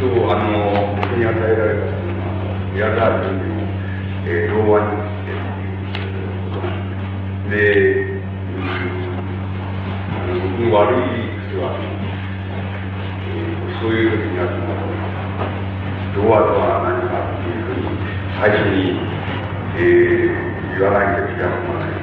[0.00, 2.32] 今日、あの、僕に与えられたのは、
[2.72, 3.52] 宮沢君の、
[4.24, 6.16] えー、童話にしてってい
[6.48, 8.64] うで、うん、
[10.08, 11.04] あの僕の悪い
[11.52, 11.76] 癖は、
[13.28, 14.72] えー、そういう時には、その、
[16.16, 17.92] 童話とは何かっていうふうに、
[18.40, 18.96] 最初に、
[19.76, 22.00] えー、言わないと気が済まない。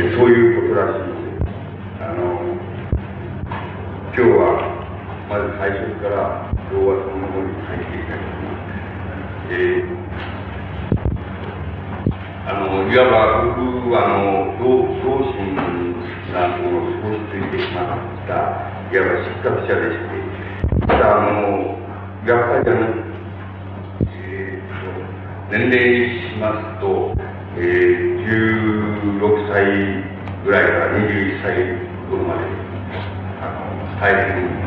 [0.00, 1.44] で、そういうことらしいので、
[2.00, 2.40] あの、
[4.16, 4.72] 今日は、
[5.28, 8.72] まず最初から童話そのものに入っていただきます。
[9.52, 9.92] えー、
[12.48, 15.52] あの、いわば僕は、あの、同同心
[16.32, 18.32] なものを少しついてしまった、
[18.88, 21.76] いわば失格者でして、ただ、あの、
[22.24, 22.88] やっぱりあの、
[24.08, 24.96] えー、と
[25.52, 27.12] 年齢にしますと、
[27.58, 28.24] えー、
[29.20, 29.20] 16
[29.52, 29.60] 歳
[30.42, 31.52] ぐらいから21歳
[32.08, 32.40] 頃まで、
[33.42, 34.61] あの、大変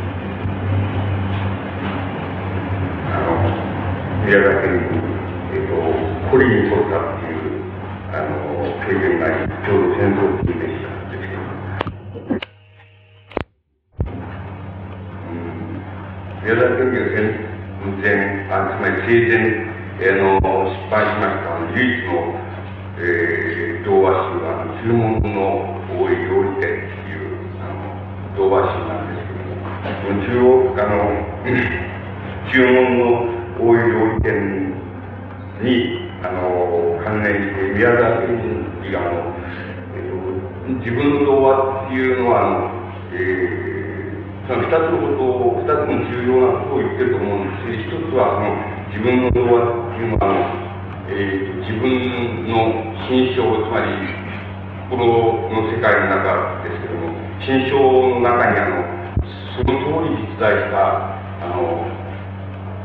[4.25, 4.81] 宮崎に、
[5.53, 5.77] えっ、ー、と、
[6.31, 7.61] コリに取ったっていう、
[8.09, 9.29] あの、経験が
[9.61, 10.89] ちょうど戦争中でした。
[10.89, 11.45] んですけど、
[15.29, 15.69] うん、
[16.41, 19.45] 宮崎県は戦前、あつまり生前、
[20.01, 22.33] えー、の、失敗しました唯一の、
[22.97, 27.93] えー、童話集は、注文の多い料理店っていう、あの、
[28.35, 31.13] 童話集なんですけども、中央、あの、
[32.51, 34.75] 注文の大井料理店
[35.63, 38.35] に、あの、関連して、宮沢賢
[38.83, 39.31] 治が、あの、
[39.95, 42.75] えっと、自分の童話っていうのは、あの、
[43.13, 48.51] えー、その二つのことを、二つの重要なことを言ってると思うんです一つは、その、
[48.91, 50.65] 自分の童話っていうのは、あの、
[51.07, 53.87] えー、自分の心象、つまり、
[54.91, 58.83] 心の世界の中ですけども、心象の中に、あの、
[59.55, 61.94] その通り実在した、あの、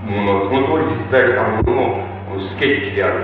[0.06, 3.14] もの、その通り実在したもののスケッチである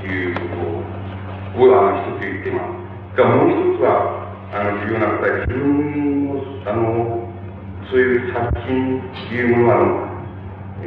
[0.00, 3.16] ということを、あの、一つ言っています。
[3.16, 7.28] が、もう一つは、あの、重要なことは、自分の、あの、
[7.90, 9.86] そういう作品というものは、あの、
[10.82, 10.86] え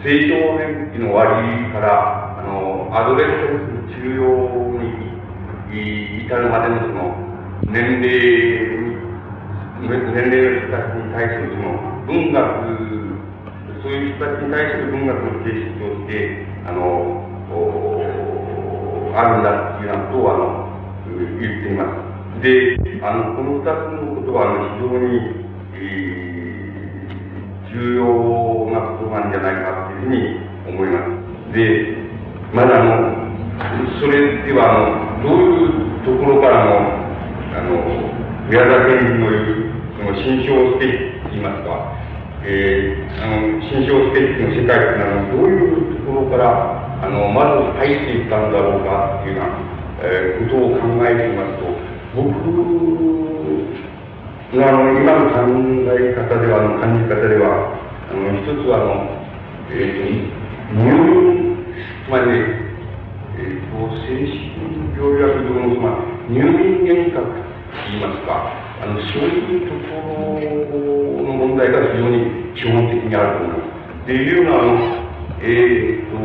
[0.00, 3.28] ー、成長年期の終わりから、あの、アドレス
[3.72, 4.76] の治療
[5.72, 7.16] に至るまでのその、
[7.72, 8.20] 年齢
[8.84, 12.83] に、年齢の人たちに対するその、文学
[13.84, 17.20] そういう人たちに対する文学の形式として、あの、
[19.12, 20.72] あるんだっていうようなことを、あの、
[21.04, 22.40] 言っています。
[22.40, 23.68] で、あの、この二つ
[24.00, 25.20] のことは、あの、非常に、
[25.76, 28.08] えー、重要
[28.72, 31.04] なことなんじゃないかっていうふうに思いま
[31.52, 31.52] す。
[31.52, 31.92] で、
[32.54, 33.12] まだあの、
[34.00, 36.88] それでは、あの、どういうところからの、
[37.52, 37.84] あの、
[38.48, 39.68] 宮沢賢治の言う、
[39.98, 41.93] その心象ステージといいますか、
[42.46, 49.56] えー、あの、心象ステッチの世界っていうのは、どういうところから、あの、まず入っていったんだろうかっていうような、
[50.04, 51.72] えー、ことを考えてみますと、
[52.14, 52.28] 僕
[54.52, 55.40] のあの、今の考
[55.98, 57.74] え方では、あの、感じ方では、
[58.06, 59.08] あの、一つは、あの、
[59.72, 60.14] えっ、ー、と、
[60.78, 61.64] 入院、
[62.06, 62.30] つまり、
[63.34, 64.54] えっ、ー、と、精神
[64.94, 67.40] 病学上の、まあ、入院幻覚と
[67.90, 70.04] 言いますか、あの、そういうとこ
[70.76, 73.72] ろの問題が非常に基本的にあると思います。
[74.04, 74.76] っていうのは、あの、
[75.40, 76.20] えっ、と、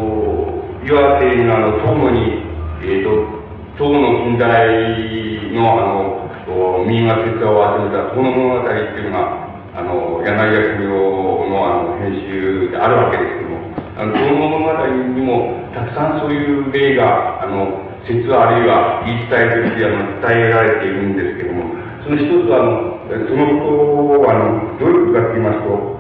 [0.84, 2.44] 岩手のあの、東部に、
[2.84, 3.40] えっ、と、
[3.80, 21.59] 東の近代のあの、民話哲学を集めた東の物語っていうのが、あの、柳家国夫のあの、編集であるわけですけども、あの、東の物語にも、たくさんそういう例が、あの、説あるいは言い伝えとしてあの伝えられているんですけども、
[22.04, 26.00] その一つは、あの、そのことを、あの、どういうことかと言いますと、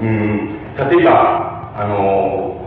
[0.00, 2.58] うん、例えば、あの、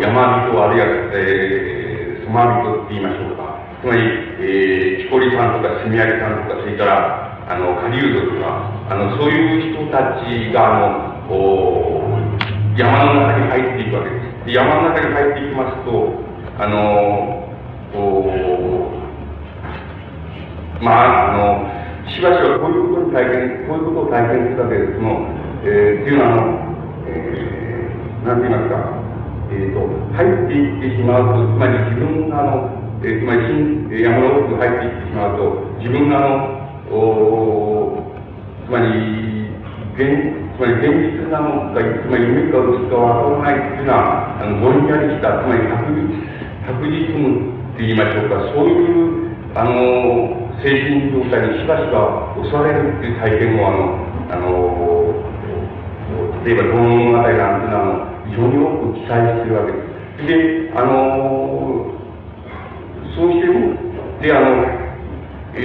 [0.00, 3.58] 山人、あるいは、えー、スマ人って言いましょうか。
[3.82, 4.00] つまり、
[4.40, 12.00] えー、木こりさんとか、住み上げさんとか、それから、あの、狩人とか、あの、そういう人たちが、あの、お
[12.76, 14.46] 山の中に入っていくわけです。
[14.46, 16.24] で山の中に入っていきますと、
[16.58, 17.50] あの、
[17.94, 18.89] お
[20.80, 25.28] まあ、あの、しばしばこういうことに体験、こういうことを体験するだけで、その、
[25.62, 26.56] えー、っていうのは、あの、
[27.06, 29.00] えー、なんて言いますか、
[29.52, 29.84] えっ、ー、と、
[30.16, 32.70] 入っていってしまうと、つまり自分が、あの、
[33.04, 35.44] えー、つまり新、山の奥に入っていってしまうと、
[35.84, 36.40] 自分が、あの、
[36.90, 38.00] お
[38.64, 39.52] つまり、
[40.00, 46.08] 現、つまり現実なのか、つまり夢か嘘かわからないっていうのは、あの、ぼんやりした、つまり確実、
[46.64, 55.20] 確実無って言いましょうか、そういう、あの、精神状態にしばしば襲われるっていう体験をあの、あの、
[56.44, 59.90] 例えば、道物語なんていうのは、非常に多く記載してるわけです。
[60.26, 61.90] で、あの
[63.16, 63.74] そうしても、
[64.20, 64.64] で、あの、
[65.54, 65.60] え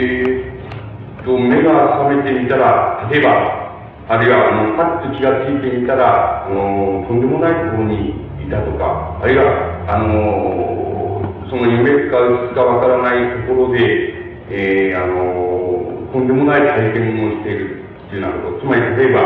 [1.21, 3.65] ー、と、目が覚めてみたら、例えば、
[4.07, 8.12] あるいは、あの、パッと気がついてみたら、あの、とんでもないところに
[8.45, 9.44] いたとか、あるいは、
[9.89, 14.15] あの、その夢かうつかわからないところで、
[14.50, 18.59] えー、あの、とんでもない体験をしているというようなこと。
[18.59, 19.19] つまり、例えば、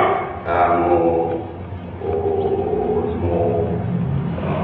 [0.48, 1.46] あの、
[2.00, 2.08] そ
[3.20, 3.68] の、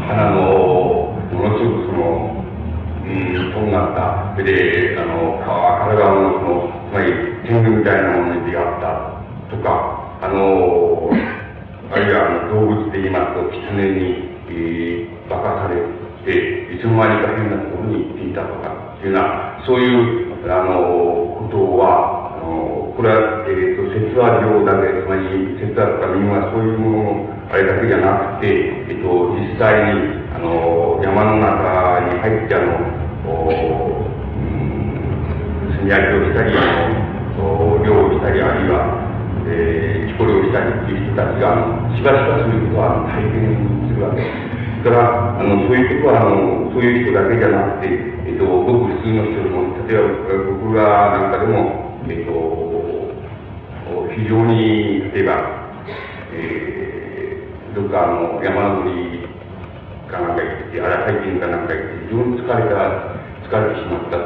[0.07, 2.43] 花の、ものすごくその、
[3.03, 7.11] うん、とんがった、それで、あの、体のその、つまり、
[7.43, 9.21] 天狗みたいなものに出会った
[9.51, 11.09] とか、あの、
[11.91, 15.83] あるいはあの動物で言いますと、狐に、えー、化かされ
[16.25, 28.49] て、いつの間にか変なところに行っていたとか、いうような、そういう、あの、ことは、あの、これは、えっ、ー、と、説話上だけ、つまり、説話とか民話、そういうものあれだけじゃなくて、
[28.89, 32.81] えっ、ー、と、実際に、あの、山の中に入って、あの、
[33.29, 36.65] おうん、住み分けをしたり、あ
[37.37, 39.05] の、漁をしたり、あるいは、
[39.47, 41.61] えー、これをしたりっていう人たちが、
[41.93, 43.53] しばしばそういうことは体験
[43.85, 44.55] するわけです。
[44.85, 47.89] から、あの、そういうことは、あの、そういう人だけじゃなくて、
[48.29, 50.09] えっと、ごく普通の人でも、例えば、
[50.49, 50.81] 僕ら
[51.13, 52.33] なんかでも、えっと、
[54.15, 55.69] 非常に、例えば、
[56.33, 59.27] えー、どっかの、山登り
[60.09, 62.81] かなんか行って、あらハイキングかなんか行って、非常に疲れた、
[63.45, 64.17] 疲れてしまった。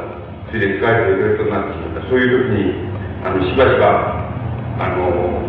[0.48, 2.08] それで疲れてレベルとなってしまった。
[2.08, 2.88] そういう時に、
[3.24, 4.32] あの、しばしば、
[4.80, 5.44] あの、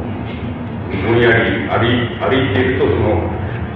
[1.07, 3.31] ぼんやり歩い歩いていると、その、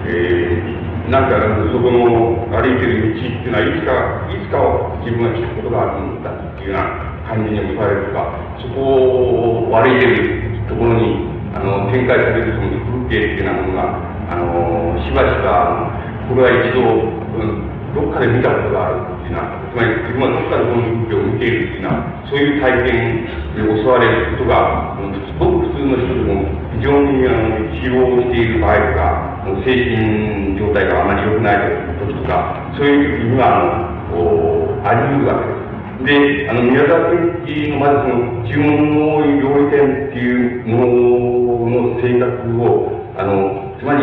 [0.07, 0.74] えー、
[1.09, 1.37] なんか、
[1.69, 4.57] そこの歩いてる道っていうのは、いつか、いつか
[5.05, 12.73] 自分が聞くことがあるんだっていうような感じに思われるとか、そこを歩いてるところに、あの、展開されるその
[13.05, 15.93] 風景っていうようなものが、あの、しばしば、
[16.25, 31.57] これは一度、うん、どっかで見たことがあるっていうのは、つまり自分はどっかでこの風景を見ているっていうのは、そういう体験で襲われることが、すごく普通の人でも非常にあの疲労している場合とか、精神状態があまり良くない
[31.99, 36.45] 時とか、そういう時には、あの、あり得るわけです。
[36.45, 44.01] で、あの、宮沢賢治のまずその、注文の料理店っていうものの性格を、あの、つまり、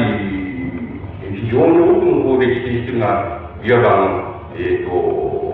[1.20, 5.51] 非常に多くの方で指定しているのは、いわばあの、えっ、ー、と、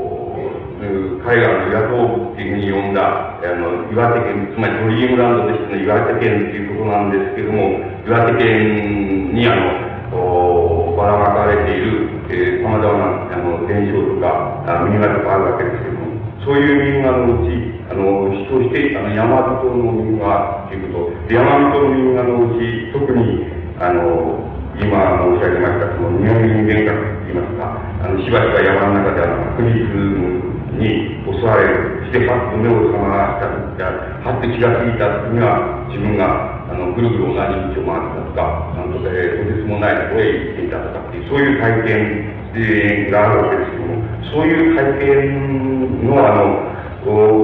[0.78, 16.14] 海外の野党部っていうふうに呼んだ、あの、岩手県、つまりドリームランドとしての岩手県っていうことなんですけども、岩手県にあの、おばらまかれている、えー、様々な、あの、伝承とか、あ民話とかあるわけですけども、
[16.46, 23.50] そういう民話のうち、あの、人して、あの、山人の民話っていうこと、山人の民話のうち、特に、
[23.82, 24.46] あの、
[24.78, 30.37] 今申し上げました、その日本人間学って言いますか、あの、しばしば山の中であの、確実
[30.78, 31.98] に襲われる。
[32.08, 44.00] して、パッと目を覚ましたときはっと気がついたときには、自分が、あの、ぐるぐる同じ道を回ったとか、なんとか、えー、とてつもないところへ行っていたとかっていう、そういう体験があるわけですけども、
[44.32, 46.68] そういう体験の、あの、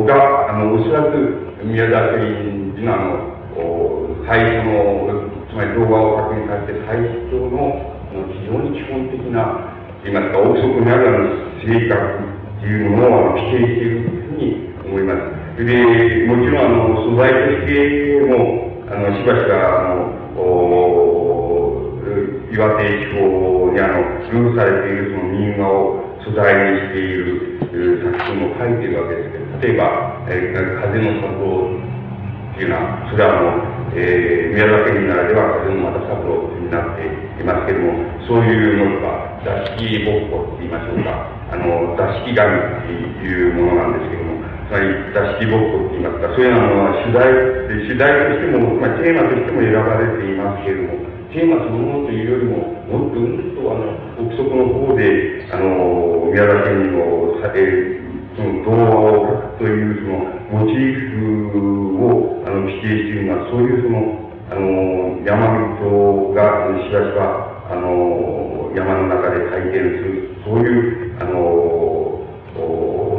[0.09, 3.25] が、あの、おそらく、宮沢賢治の、あの、
[4.27, 6.97] 最初の、つまり動画を確認されて最
[7.29, 7.93] 初の、
[8.33, 11.29] 非常に基本的な、言いますか、憶測にあるあの
[11.65, 12.34] 性格
[12.69, 14.47] いうものを規定しているというふうに
[14.85, 15.65] 思います。
[15.65, 20.25] で、もちろん、あの、素材としても、あの、しばしば、あの、
[22.55, 23.99] 岩手地方にあの、
[24.31, 27.59] ルーされているその民話を素材にしている
[27.99, 37.91] 作品を書いているわけですけど、例えば、えー、風の里っていうのは、それはあの、えー、宮崎県ならでは風の又三郎になっていますけども、
[38.23, 47.29] そういうのとか、座敷ぼっこって言いましょうか、あの、座敷紙っていうものなんですけども、つまり座敷ぼっこって言いますか、そういうのは主題、
[47.85, 52.57] 主題としても、まあ、テーマとしても選ばれていますけれども、テーマそのものというよりも、
[52.89, 58.05] もっとうんとあの、憶測の方で、あの、宮崎県の、えー
[58.37, 60.03] その童話をという
[60.51, 61.11] そのモチー
[61.53, 72.27] フをあの規定しているのは、そういうその、あの、山人がしばしば、あの、山の中で体験する、そういうあの、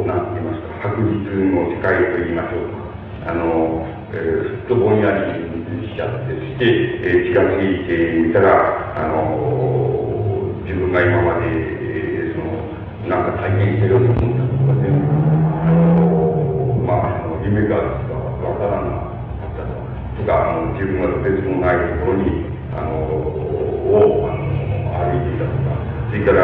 [0.04, 3.32] なんて言いますか、白日の世界と言いましょうか。
[3.32, 6.64] あの、えー、すっとぼんやりしちゃってして、
[7.02, 19.16] えー、気がついてみたら、あの、自分が今まで、えー、その、なんか体験してるように思ったことが全部、あの、まあ、あの夢がわからなか
[19.48, 20.26] ったと。
[20.26, 22.45] か、あの、自分がとてつもないところに、
[26.26, 26.42] から、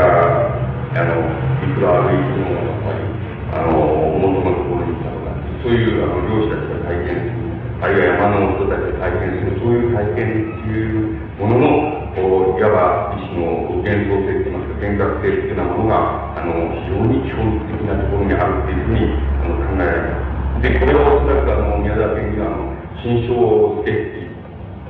[0.94, 1.26] あの、
[1.58, 3.02] いくら歩いても、やっぱり、
[3.50, 7.50] あの、元のところに行ったとか、そういうあの漁師たちが体験する、
[7.82, 11.68] あるいは山の人たちが体験する、そういう体験っていうものの、
[12.14, 15.98] いわば一種の幻想性といいますか、幻覚性というようなものが、
[16.38, 20.62] あの、非常に基本的なところにあるというふうにあの考えられます。
[20.62, 22.70] で、これはおそらくあの、宮沢県議は、あの、
[23.02, 24.30] 新章スケッチ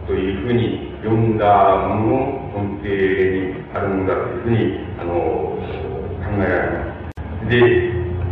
[0.04, 2.92] というふうに読んだものの根底
[3.32, 3.41] に
[3.74, 4.56] あるものだというふうに、
[4.98, 6.84] あの、考えられま
[7.42, 7.48] す。
[7.48, 7.56] で、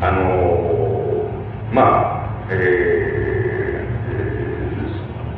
[0.01, 0.21] あの、
[1.73, 1.83] ま
[2.47, 3.87] あ、え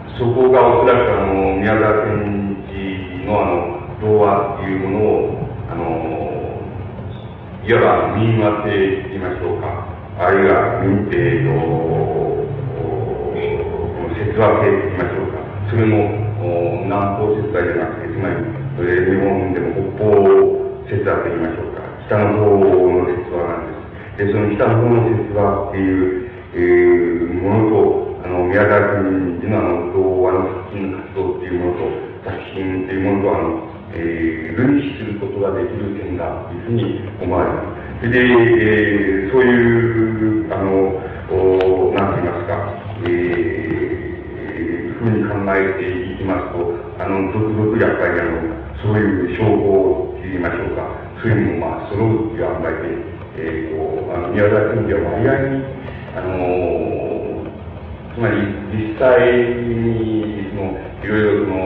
[0.09, 2.33] ー、そこがおそらくあの、宮沢県
[3.27, 5.09] のあの、童話っていうものを、
[5.71, 5.83] あの、
[7.65, 7.81] いわ
[8.11, 8.71] ば民話性
[9.03, 9.87] と言いましょうか、
[10.19, 11.53] あるいは民定と、
[14.19, 15.39] 説話性と言いましょうか、
[15.71, 15.97] それも
[16.83, 18.81] 南方説話じゃなくて、つまり、日
[19.21, 23.77] 本でも北方説話と言いましょうか、北の方の説話なんで
[24.17, 24.25] す。
[24.25, 27.79] で、その北の方の説話っていう、えー、ものと、
[28.25, 31.85] あの、宮沢君のあの、童話の作品の活動っていうものと、
[32.25, 38.01] 作品というものとあの、えー、類似することができる点だというふうに思われます。
[38.01, 40.97] それで、えー、そういう、あの、
[41.29, 42.57] おなんて言いますか、
[43.05, 48.39] えー、ふうに考えていきますと、あの、続々やっぱりあの、
[48.79, 50.87] そういう証拠と言いましょうか、
[51.21, 52.95] そういうのもまあ、揃うという案内で、
[53.43, 55.65] えー、こう、あの、宮崎君では割合に、
[56.15, 57.13] あのー
[58.13, 58.37] つまり
[58.69, 59.25] 実際
[59.73, 61.57] に、その、いろいろその、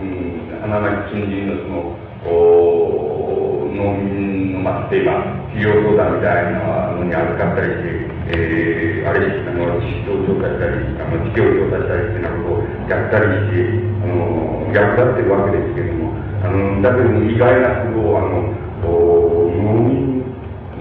[0.00, 5.22] うん花巻近隣のその、お農民の、まあ、例えば、
[5.52, 13.68] 企業相談みたいなのに預かったりして、えー、あれ、あの、地質を調査したり、あの、地形を調査したりっていうようなことをやったりして、
[14.02, 20.24] あの、役立ってるわけですけれども、あの、だけど意外なことを、あの、農民、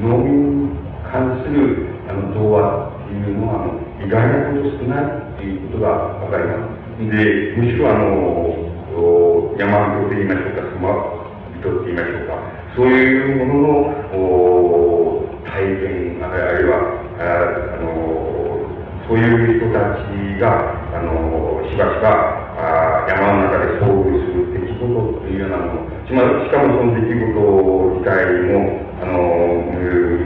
[0.02, 0.70] 農民に
[1.12, 6.78] 関する、あの、童話っていうのは、あの、意外なこと少ないっていうことがわかります。
[7.00, 8.68] で、むしろあの、
[9.58, 10.90] 山人と言いましょうか、スマ
[11.60, 12.34] 人と言いましょうか、
[12.76, 13.70] そういうものの
[14.14, 17.88] お体験、あるいはあの、
[19.08, 20.77] そういう人たちが、
[21.78, 22.10] しばしば
[22.58, 28.18] あ山の中で遭遇する出来事というようなもの、しかもしかもその出来事自体
[28.50, 29.62] も、あの、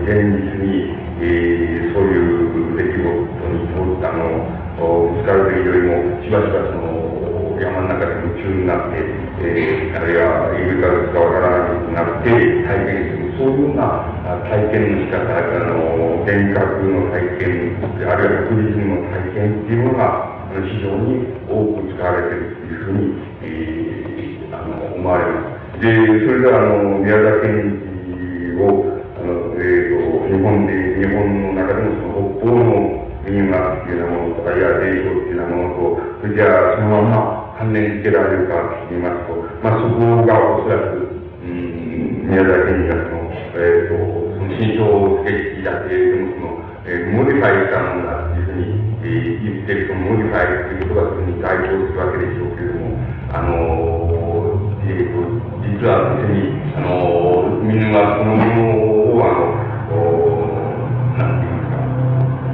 [0.08, 4.48] 現実に、えー、そういう出来事に通ったの、
[4.80, 9.04] ぶつかるというよりも、しばしばその、山の中で夢中になって、
[9.44, 12.32] えー、あるいは言うかどうかわからなくなって
[12.64, 14.08] 体験する、そういうような
[14.48, 17.76] 体験の仕方、あの、幻覚の体験、
[18.08, 25.80] あるいは確実の体験っていうのが、非常に多く使われているというふうに、えー、あの思われます。
[25.80, 44.02] で、それでは、あの、宮崎県を、あの、えっ、ー、と、日本で、日本の中でもその北方の民話っていうようなものとか、いや、霊障っていうようなものと、それじゃあ、そのまま、関連付けられるかと言いますと、まあ、そこがおそらく、うん、宮崎県がその、えっ、ー、と、
[44.36, 53.02] その新章的だけでもその、えー、モディファイしたものだっていうふうに、えー、言ってるそのモディファイということがそれに該当するわけでしょうけれども、
[53.34, 55.26] あのー、えっ、ー、と、
[55.66, 58.62] 実は別に、あのー、みんなそのもの
[59.10, 59.34] を、あ
[59.90, 59.98] の、
[61.18, 61.82] なんて言いますか、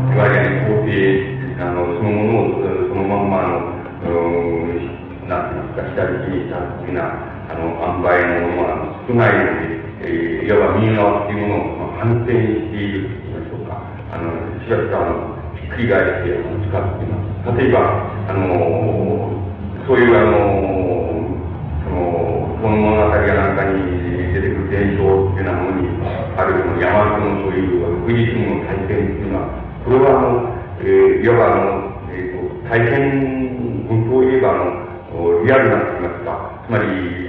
[0.07, 7.11] いわゆる肯定、あの、そのものをそのまんまあの、うんなんて言いうんですか、左利きさ的な、
[7.51, 13.83] あの、塩梅のものは少ないので、えー、いわば右側っていうものを反転していると言いましょうか。
[14.13, 14.31] あの、
[14.63, 15.36] しばしば、あの、
[15.67, 17.59] ひっくり返して、使っています。
[17.59, 18.47] 例えば、あの、
[19.85, 20.87] そういう、あの、
[21.83, 25.87] その、この物語やなんかに出てくる伝承っていうようなものに、
[26.37, 29.47] あるその山のそういうクイズの体験っていうのは、
[29.83, 31.63] これはあの、えー、いわばあの、
[32.11, 37.26] えっ、ー、と、体験、本当を言えばあの、リアルなと言いますか、つまり、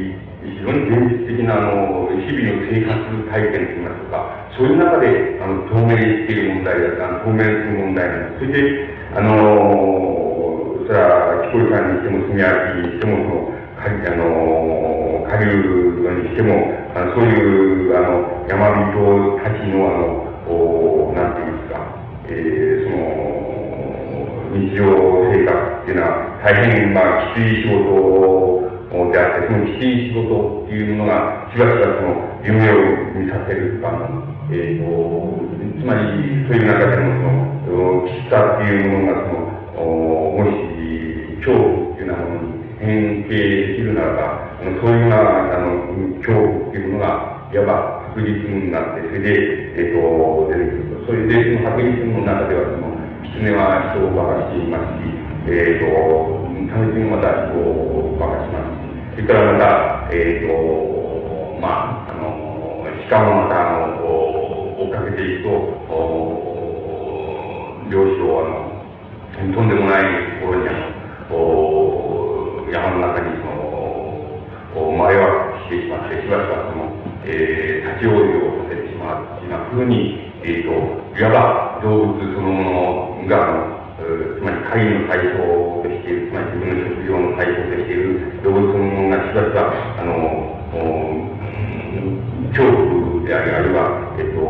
[0.69, 8.45] 非常に現実的な、あの、日々の生活体験と言いますか、そういう中で、あの、透明している問題だった、透明する問題なんです。
[8.45, 12.45] それで、あの、それは、彦井さんにしても、住明
[12.85, 15.89] にしても、その、かあの、下流
[16.21, 16.53] にしても、
[16.95, 21.81] あのそういう、あの、山人たちの、あの、おなんて言いますか、
[22.29, 23.29] えー、その、
[24.53, 24.85] 日常
[25.33, 35.45] 生活っていうのは、大変、まあ、きつい仕事をであって、そのきつい仕事っていうものが、しばしばその、夢を見させるかの、えっ、ー、と、
[35.77, 37.13] つまり、そういう中でも、
[37.67, 39.93] その、きつさっていうものが、その、
[40.37, 40.69] もし、
[41.45, 49.33] 恐怖っていうようなものに変形できるならば、そういうような、あの、恐怖っていうものが、いわば確実になって、それで、
[49.77, 51.07] えっ、と、出てくると。
[51.07, 55.13] それで、その確実の中では、その、狐は人を化かしていますし、
[55.49, 58.78] えっ、と、狸もまた人を化かします、
[59.19, 60.55] それからまた、えっ、と、
[61.59, 64.07] まあ、あの、鹿もまた、あの、
[64.79, 65.51] 追っかけていくと、
[67.91, 70.73] 漁師を、あの、とんでもないところに、あ
[71.35, 71.35] の、
[72.71, 76.87] 山の中に、その、前はしてしまって、しばしばその、
[77.27, 85.43] えー、立ち往生をさせてしまうというふうに、えっ、ー、と、いわば動物そのものが、あの、つまり会の対象
[85.83, 88.28] としている、つまり自分の職業の対象としている
[89.39, 90.59] ものがしばしば、あの、
[92.51, 94.41] 恐怖であり、あるいは、えっ、と、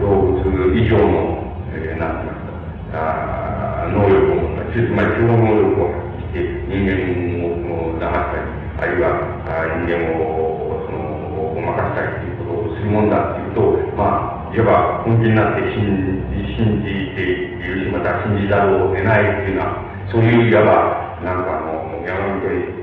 [0.00, 1.38] 動物以上の、
[1.74, 6.98] えー、なんて言いますか、あ能力を持った、つまり超能力を発揮して人間
[7.46, 9.06] を騙したり、あるいは
[9.46, 13.60] あ人間をそのごまかしたりということをするもんだというと、
[13.94, 22.79] まあ、いわば本気になって信じ信じているし、また信じざるを得ないというのは、そういういわば、なんかあの、山本に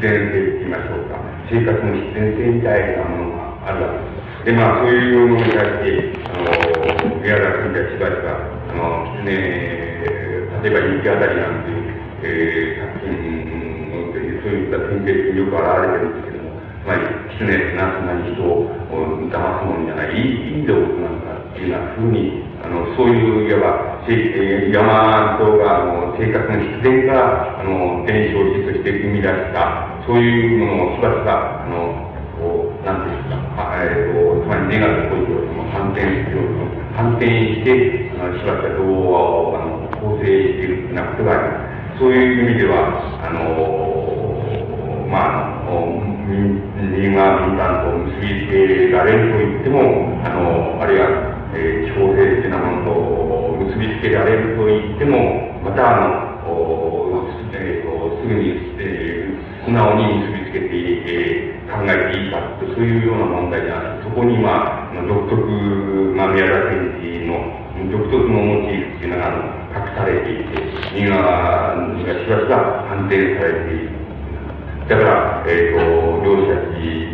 [0.00, 1.20] 必然性と言いましょうか、
[1.52, 4.48] 生活の必然性みたいなものがあるわけです。
[4.48, 9.36] で、まあ、そういうものに対して、あの、宮田君たちばしば、あの、狐、例
[10.64, 11.92] えば雪あたりなんていう、
[12.24, 14.08] えー、作品の
[14.40, 17.04] そういった典型によく現れてるんですけども、つまり、
[17.36, 18.72] 狐なすなに人を
[19.28, 23.89] 騙すもんじゃない、いい動物なんだっていうようなふうに、あの、そういう、いわば、
[24.72, 32.08] 山とが、あの、生活の必然から、あの、伝承詞として生み出した、そういうものをしばしば、あの、
[32.40, 36.40] こう、なんていうんですか、えっ、ー、と、つまりネガティブを反転する、
[36.96, 42.00] 反転して、あの、しばしば童話を、あの、構成しているようなことがあります。
[42.00, 42.76] そういう意味では、
[43.20, 43.40] あの、
[45.10, 45.50] まあ、
[47.00, 49.80] 人が民間と結びつけられると言っても、
[50.24, 51.08] あの、あるいは、
[51.54, 53.39] えー、地方政治的なものと
[54.00, 56.30] けられると言っても、また、あの、
[57.52, 64.02] えーと、すぐに、えー、素直に結びつけて、えー、考えていいかと、そういうような問題じゃない。
[64.02, 65.36] そこに、まあ、独特、
[66.16, 67.60] まあ、宮田賢治の
[67.90, 70.56] 独特のモチーフっていうのが、あの、隠されていて、
[70.96, 74.00] 人が、がしばしば判定されている。
[74.88, 77.10] だから、えっ、ー、と、漁師たち、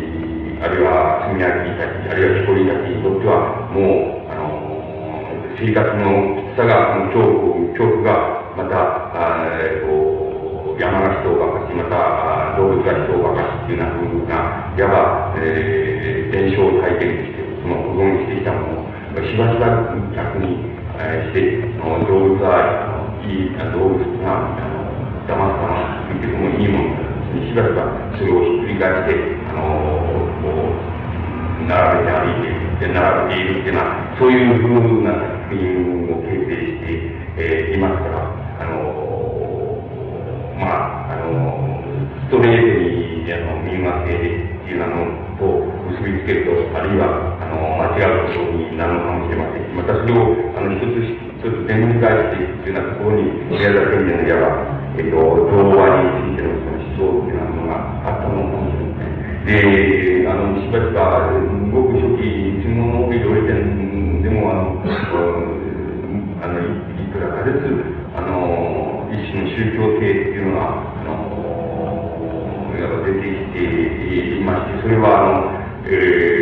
[0.63, 4.16] あるいは炭焼きたち、あるいは木こりたちにとっては、もう、
[5.57, 20.61] 生活のきつさが、恐怖、が、また、あえっ、ー、と、山が人を化かし、また、動物が人を化かしっていうようなふうな、いわば、えー、伝承体験して、その保存してきたものを、しばしば逆に、
[21.01, 24.53] えー、して、動物は、いい、動物が、
[25.25, 27.07] 騙すかな、言ってもいいもの
[27.45, 27.83] しばしば
[28.17, 29.17] それをひっくり返して、
[29.49, 29.61] あの
[30.41, 32.93] こう、並べて歩いている、並
[33.29, 35.17] べているっていうのは、そういうふうな
[35.49, 38.21] 作品を形成して、えー、いますから、
[38.61, 39.07] あの
[40.57, 41.81] まあ、あの
[42.29, 44.85] ストレートに、あの、民話性っていうの
[45.39, 45.45] と
[45.89, 59.45] 結びつけると、あるいは、あの、間違うことになるのかもしれません、またそれを、あの、一つ一つ展開していくっていうようなところに、宮崎県のいわば、えっと、童話についてのその思想っていうのがあったのかもしれません。
[59.45, 61.29] で、あの、しばしば、
[61.69, 62.06] ごく、
[62.87, 64.81] の料理店でも、あの、
[66.41, 67.67] あの、いくらかずつ、
[68.15, 70.61] あの、一種の宗教性っていうのが、
[70.95, 71.11] あの、
[72.79, 73.59] やっぱ出てきて
[74.37, 76.36] いまして、それは、あの、えー、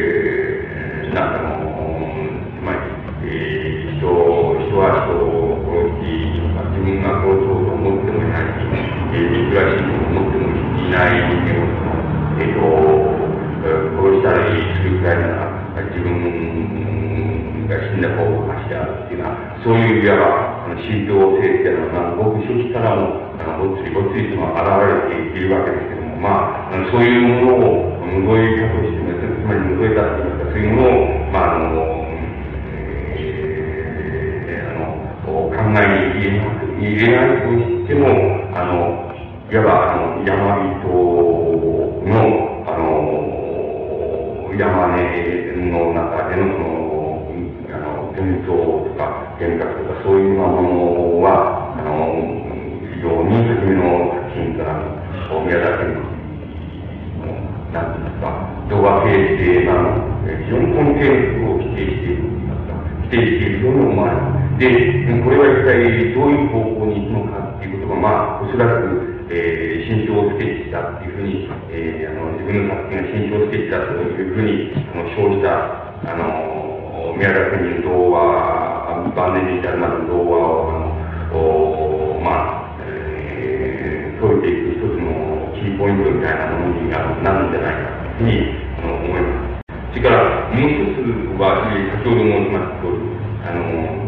[20.06, 32.06] いういわば、あの宗教性っていうのは、ごく初期からも、あの、ごついごついと現れているわけですけども、まあ、あのそういうものを除いたとしても、つまり除いたといいますか、そういうものを、まあ、あの、
[35.26, 36.30] 考えに
[36.86, 38.06] 入れないとしても、
[38.54, 39.10] あの、
[39.50, 40.86] いわば、あの、山人
[42.06, 42.14] の、
[42.68, 42.86] あの、
[44.58, 45.02] 山根
[45.72, 46.76] の中での、その、
[47.74, 48.54] あの、伝統
[48.90, 51.55] とか、原学とか、そういうものは、
[79.16, 88.44] 晩年に至るまでの童話を、あの、おまあ、えー、解いていく一つのキーポイントみたいなものになるんじゃないかというふうに、
[88.76, 89.96] あの、思います。
[89.96, 93.00] それから、もう一つは、先ほど申しました通り、
[93.40, 94.05] あの、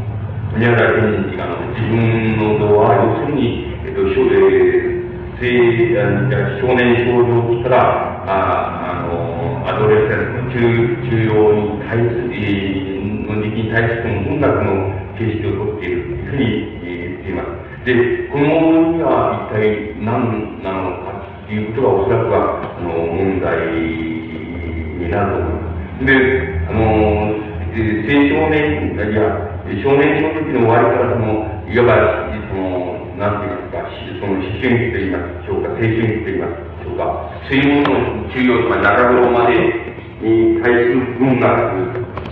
[34.20, 37.04] その思春期と言いますでしょうか、青春期と言いますでしょうか、
[37.48, 39.88] そういうものの中央とか中頃まで
[40.22, 41.54] に対する文学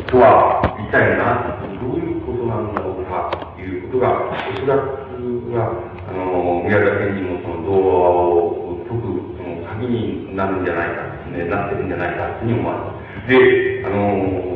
[0.10, 5.70] とは、一体何、どういうことなのだろうか、ということが、おそらくは、
[6.10, 9.06] あの、宮田賢治のその童話を解く、
[9.38, 10.66] その鍵になるん。
[10.66, 11.88] じゃないかね、なってるん。
[11.88, 13.30] じゃないかというふうに思われます。
[13.30, 14.56] で、あの、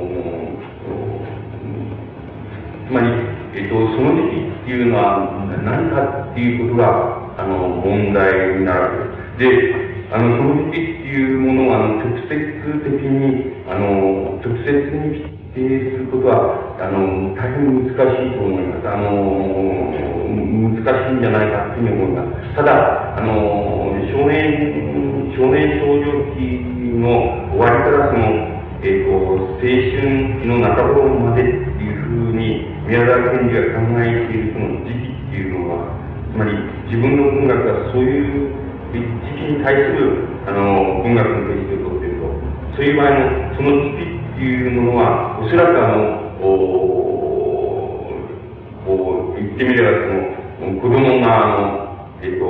[2.89, 3.07] つまり、
[3.53, 5.29] えっと、その時期っていうのは
[5.63, 8.89] 何かっていうことが、あの、問題になるわ
[9.37, 9.75] けです。
[10.07, 12.39] で、あの、その時期っていうものは、あの、直接
[12.79, 18.87] 的に、あの、直接に否定することは、あの、大変難しいと思います。
[18.87, 19.11] あの、
[20.63, 22.55] 難しいんじゃないかというふうに思います。
[22.55, 26.07] ただ、あの、少年、少年少女
[26.39, 26.63] 期
[27.03, 28.47] の終わりからその、
[28.79, 35.18] えっ、ー、と、青春の中頃までっていうふうに、宮沢賢治が考えているその時期、
[36.33, 36.53] つまり
[36.85, 38.53] 自分の文学がそういう
[38.93, 38.99] 時
[39.37, 42.29] 期に対する、あの、文学の形式をとっていると、
[42.75, 43.17] そういう場合の、
[43.55, 45.97] その時期っていうものは、おそらくあの、
[46.41, 46.45] お
[48.85, 49.91] こう、言ってみれば
[50.59, 52.45] その、子供が、あの、えっ、と、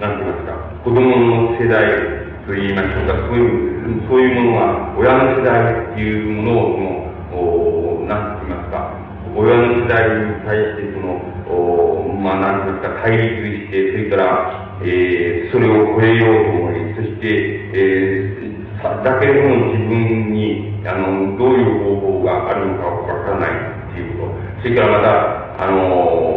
[0.00, 0.52] なんて言いますか、
[0.84, 6.88] 子供の世代、と言いましょうか、そういう、そういうものが、親の世代っていうものを、その、
[7.36, 8.96] おなんて言いますか、
[9.36, 11.87] 親の世代に対して、その、お
[12.28, 17.26] まあ、なんて言いますか、対立して、それから、えー、それを超えようと思い、そして、
[17.72, 23.50] えー、だけれども自分に、あの、どういう方法があるのかわからない
[23.90, 24.34] っていうこと。
[24.60, 26.28] それからまた、あの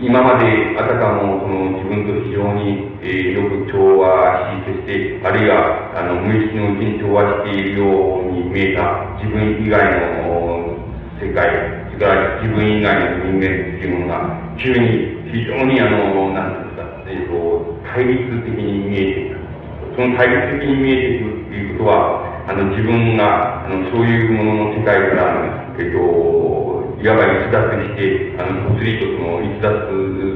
[0.00, 10.76] 今まであたかもその自分と非常に、えー、よく調和し、そして、あるいは、あの、無意識のうちに調和しているように見えた自分以外の
[11.20, 19.38] 世界、それから自分以外の人間っていうものが、急に非常にあの、なんですか、えっ、と、対立的に見えていく。
[19.94, 29.70] その対立的に見えていくっていうことは、あの、自分が、あの、そういうものの世界から、えっ、と、いわば逸脱して、あの、物理とその逸脱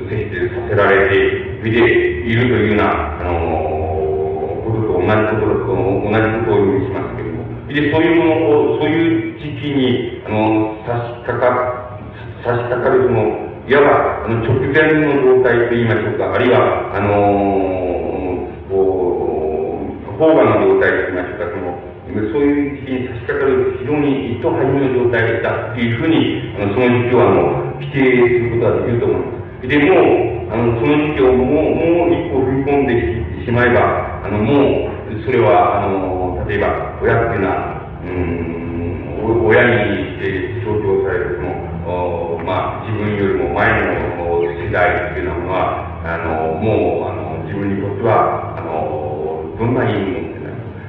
[0.07, 1.81] 接してさせられて、それで
[2.23, 5.75] いるというような、あの、ことと同じことと、
[6.07, 7.28] 同じことを意味しますけど、
[7.69, 12.01] で、そういうものを、そういう時期に、あの、差し掛か、
[12.43, 29.69] 差し掛かるその、いわば、あの、直前の状態といいましょうか、あるいは、あの、こう、方眼の状態といいましょうか、その、そういう時期に差し掛かる非常に一等初めの状態だっていうふうに、あのその時期はあの否定することができると思います。
[29.69, 50.29] で、もう、あの、その時期をもう、もう一歩踏み込んでしまえば、あの、もう、それは、あの、例えば、親っていうのは、うん、親にして象徴される、その、まあ、自分よりも前の世代っていうのは、あの、もう、あの、自分にとっては、あの、どんな意味も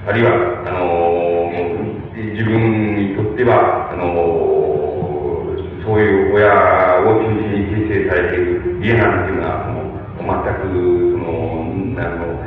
[0.09, 0.31] あるいは、
[0.65, 1.53] あの
[2.15, 4.09] 自分にとっては、あの
[5.85, 6.49] そういう親
[7.05, 9.69] を中心に形成されている家なんていうのは、
[10.17, 10.73] その全く、
[11.13, 11.29] その、
[12.01, 12.41] あの、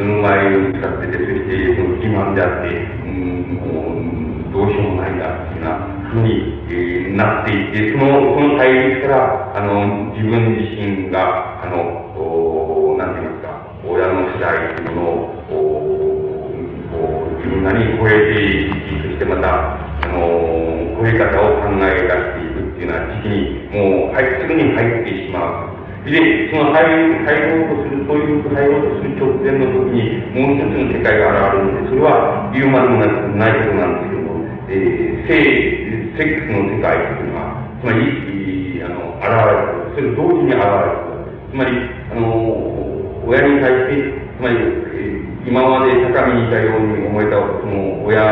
[0.00, 2.72] 布前を使ってて、そしてその欺瞞であって、
[3.04, 5.76] うん、もうどうしようもないんだっていうな
[6.08, 15.36] ふうに、なっていて、その、その対立から、あの、自分自身が、あの、なんて言いますか、親の世代というものを、
[16.90, 25.79] こう、自分なりに超えていき、そしてまた、あの、超え方を考え出していくっていうような時期に、もう、はい、すぐに入ってしまう。
[26.04, 33.04] で、その入入ろうとする、そういう入ろうとする直前の時に、もう一つの世界が現れるので、それは言うまでも
[33.36, 35.80] ないことなんですけども、えー、性、
[36.16, 39.76] セックスの世界というのは、つまり、あの、現れる。
[39.92, 41.10] それ同時に現れる。
[41.52, 41.76] つまり、
[42.08, 48.24] あの、親に対して、つまり、えー、今まで高みにいたように思えた、その、親、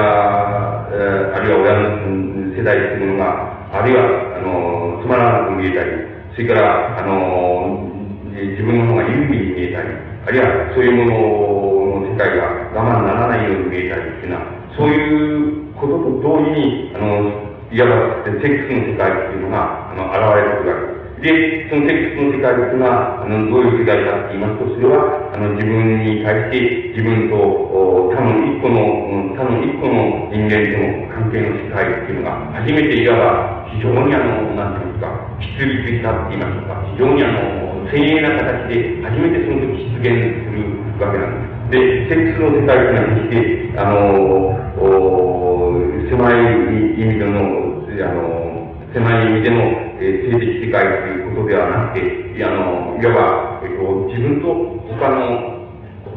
[0.89, 6.08] えー、あるいは親の世代というものが、あるいは、あの、つまらなく見えたり、
[6.38, 7.90] それから、あの、
[8.31, 9.88] 自分の方が有利に見えたり、
[10.24, 14.46] あるいはそういうものの世界が我慢ならないように見えたりっていうのは、
[14.79, 17.27] そういうことと同時に、あの、
[17.74, 20.98] いわばセックスの世界っていうのが、あの、現れてくるわけです。
[21.19, 35.11] で、そのセックスの世界ですが、あの、どういう世界かって言いますと、それは、あの、自分に対して、自分と、お他の一個の、他の一個の人間との関係の世界っていうのが、初めていわば、非常にあの、なんていうんですか、
[35.59, 40.63] 出立したって言いますか、非常にあの、鮮鋭な形で、初めてその時出現する
[41.03, 41.59] わけなんです。
[41.71, 45.59] で、セックスの世界というのは決して、あの、お
[46.09, 46.39] 狭い
[46.97, 47.43] 意味での、
[47.89, 48.23] あの、
[48.95, 52.07] 狭い意味での、えー、性的世界ということではなくて、
[52.39, 54.55] い、あの、いわば、えっ、と、自分と
[54.95, 55.67] 他の、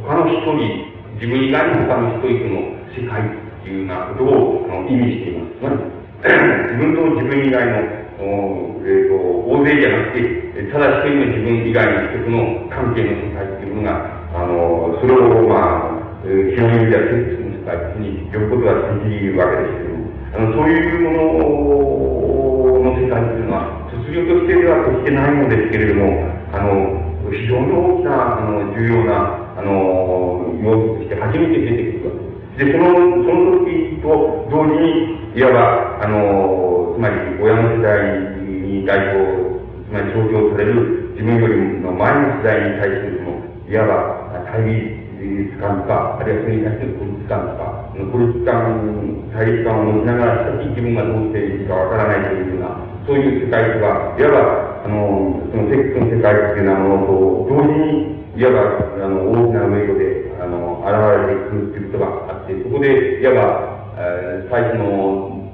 [0.06, 3.26] 他の一人、自分以外の他の一人との世界
[3.66, 5.58] というようなことをあの意味しています。
[5.58, 9.18] つまり、自分と自分以外の、おえっ、ー、と、
[9.50, 10.42] 大勢じゃなくて、
[10.72, 22.71] ただ一人の自分以外の人との関係の世界というものが、あの、それを、まあ、えー、広い意味ではセックスの世界に呼ぶことができるわけですけども、あの、そういうものの
[23.12, 26.96] 世界というのは、卒業としてでは決してないのですけれども、あの、
[27.28, 32.16] 非常に大きな、あの、重要な、あの、要素として初めて出てくるわ
[32.56, 32.72] けです。
[32.72, 32.96] で、その、
[33.28, 38.00] その時と同時に、いわば、あの、つまり、親の世代
[38.48, 57.14] に代表、つまり象徴される自分よりも前の世代に対するその、いわば、対立感とか、あるいはそれに対する孤立感とか、孤立感、対立感を持ちながら、自分がどうしていいかわからないというような、そういう世界とは、いわば、あの、そのセックスの世界っていうようなものと、
[57.50, 65.52] 同時に、いわば、あの、大きなウェイトで、あの、現れてくるっていうことがあって、そこで、いわば、えー、最初の、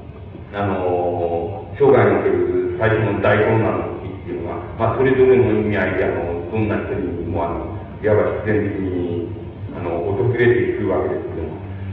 [0.53, 9.29] あの、生涯における最初の大混乱の時っていうのは、まあ、それぞれの意味合いで、あの、どんな人にも、あの、いわば必然的に、
[9.75, 11.36] あの、訪れていくわけです、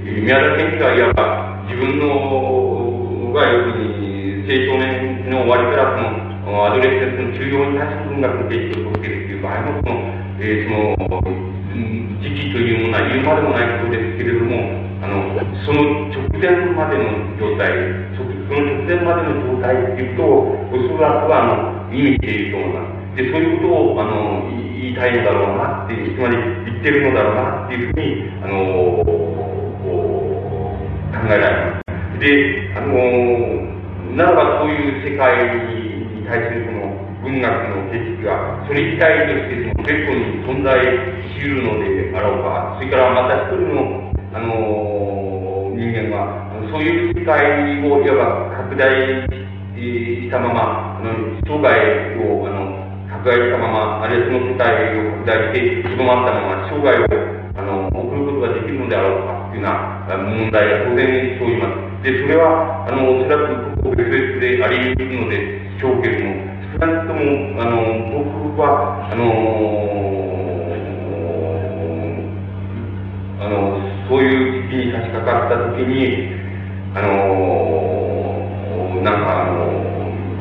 [0.05, 9.97] 宮田先生はいわば自分のが要するに青少年の終わりからそのアドレスの中央に対する文学の形式を届けるという場合もその、
[10.45, 11.25] えー、その
[12.21, 14.61] 時期というものは言うまでもないことですけれども
[15.01, 17.73] あのその直前までの状態
[18.12, 23.05] その直前までの状態っていうとおそらくはあの意味していると思います。
[23.14, 26.37] で、そういうことを、あの、言いたいのだろうなっていう、つまり
[26.67, 29.23] 言ってるのだろうなっていうふうに、あの、
[31.24, 32.20] 考えられます。
[32.20, 32.28] で、
[32.76, 32.92] あの、
[34.12, 36.92] ならばそういう世界に対するこの
[37.24, 40.76] 文学の景色が、それ自体としてその別個に存在
[41.32, 48.92] し得るのであろうか、それからまた一人の、あの、人間は、そういう世界をいわば拡大
[49.80, 51.08] したまま、あの、
[51.40, 57.08] 生涯を、あの、拡大したまま、あるいはその世界を拡大して、とどまったまま、生涯を、
[57.56, 58.04] あの、
[58.85, 59.44] 送ることができるのであろうかと。
[59.55, 62.03] いうような問題が当然生じます。
[62.03, 65.37] で、それは、あの、おそらく個別々であり得るので
[65.79, 66.35] しょうけれども、
[66.75, 67.20] 少なくとも、
[67.62, 67.77] あの、
[68.53, 69.94] 僕は、あのー、
[73.40, 76.35] あの、そういう時期に差し掛かった時に、
[76.94, 79.55] あのー、なんか、あの、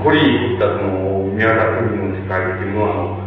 [0.03, 3.22] コリにとったその、宮田国の世界っていうのは、あの、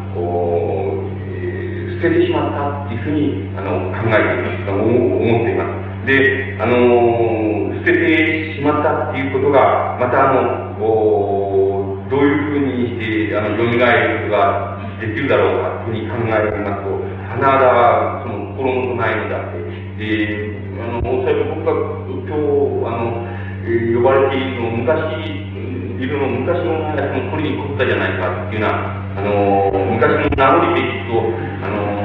[2.06, 4.70] 捨てしまったっていうふうに、あの、考えています。
[4.70, 6.06] 思っています。
[6.06, 19.58] で、あの、捨ててしまったっていうことが、またあの、おどういうふうにして、あの、蘇ることができるだろうかというふうに考えていますと、花田は、その、心もとないのだって。
[19.98, 21.74] で、あの、おそらく僕が
[22.22, 23.26] 今日、あの、
[23.66, 25.58] 呼ばれているの昔、
[25.98, 31.18] いるの昔のやつも取りに来ったじゃないかっていうような、あの、昔の名残でいくと、
[31.64, 31.95] あの、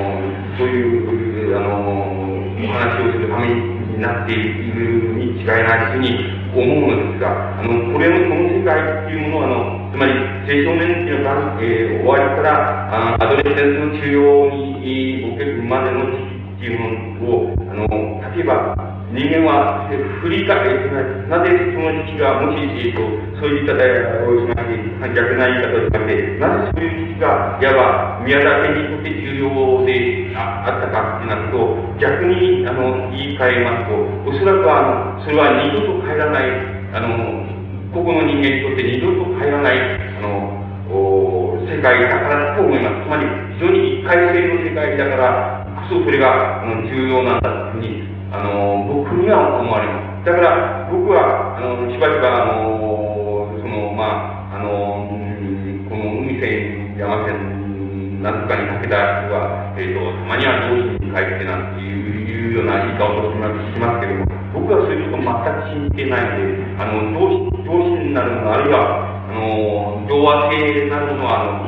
[0.61, 6.21] そういう、あの、お話をするためになっているに違いないという
[6.53, 19.91] ふうに思うのですが、あの、これのこの世界っていうものは、あの、つまり、青少年期のが、えー、終わりから、あアドレスセンスの治療におけるまでの時期っていうものを、あの、例えば、人間は
[20.23, 23.03] 振り返る、なぜその時期が、もし、えっと、
[23.43, 36.47] そういった言い方をしまして、逆な言い方をしまして、なぜそういう時期が、いわば宮田家にとって重要であったかってなこと逆にあの言い換えますと、おそらくあのそれは二度と帰らない、
[36.95, 37.43] あの、
[37.91, 40.55] 個々の人間にとって二度と帰らない、あの、
[41.67, 43.03] 世界だからと思います。
[43.03, 43.27] つまり、
[43.59, 50.25] 非常に一回性の世界だからこそそれが、あの、重要なんだというふうに、あの、僕には思われます。
[50.25, 55.03] だから、僕は、あの、しばしば、あの、その、まあ、あの、
[55.91, 71.67] この海線、山線、なんとかにかけた人は、えっ、ー、と、たまには上司に帰ってなんていうような言い方をしますけれども、僕はそういうこと全く信じてないので、あの、上司、上司になるもの、あるいは、あの、情和性なるものは、あ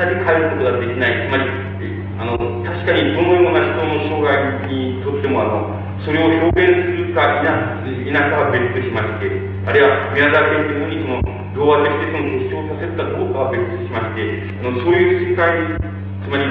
[0.00, 1.28] 再び変えることができない。
[1.28, 1.67] つまり、
[2.18, 2.34] あの、
[2.66, 5.70] 確かにどのような人の障害にとっても、あの、
[6.04, 9.30] それを表現するか否かは別としまして、
[9.66, 11.22] あるいは宮沢賢治のようにその
[11.54, 14.22] 童話としてその結晶させるかどうかは別としまして、
[14.58, 15.78] あのそういう世界、
[16.22, 16.46] つまり、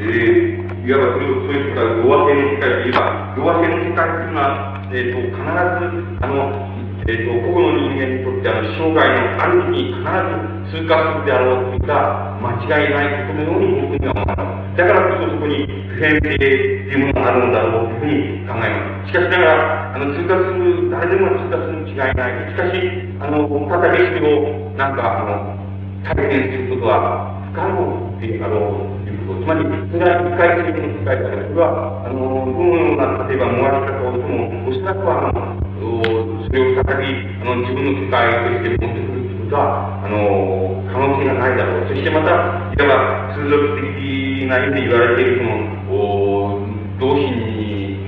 [0.00, 14.59] えー、いわばそれをそういう人が童話性の世界といえば、童話性の世界というのは、えーと、必ず、あの、えーと、個々の人間にとってあの生涯のある日に必ず通過するであろうといった間違いないことのように僕には思います。
[14.80, 19.12] だからこそそこに普遍性というものがあるのだろうというふうに考えます。
[19.12, 22.48] しかしながら、あの通過する、誰でも通過するに違いない。
[22.48, 22.80] しかし、
[23.20, 25.52] あの、再びそれをなんか、あの、
[26.08, 29.44] 体験することは不可能っていう、あの、いうこと。
[29.44, 37.04] つまり、それは一回きりの世界だから、それは、あの、どのような、例えば、燃やし方をしても、おそらくは、あの、それを再び、
[37.36, 39.19] あの、自分の世界として持ってくる
[39.50, 41.88] ということは、あの、可能性がないだろう。
[41.88, 46.62] そしてまた、いわば、通俗的な意味で言われている、その、お
[47.02, 47.34] 同心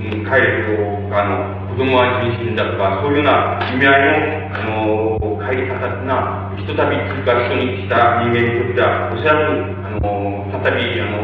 [0.07, 11.19] に帰ると、あの、子供は人心だとか、そういうような意味合いの、あの、帰り方っていうのは、ひとたび通過人にした人間にとっては、おそらく、あの、再び、あの、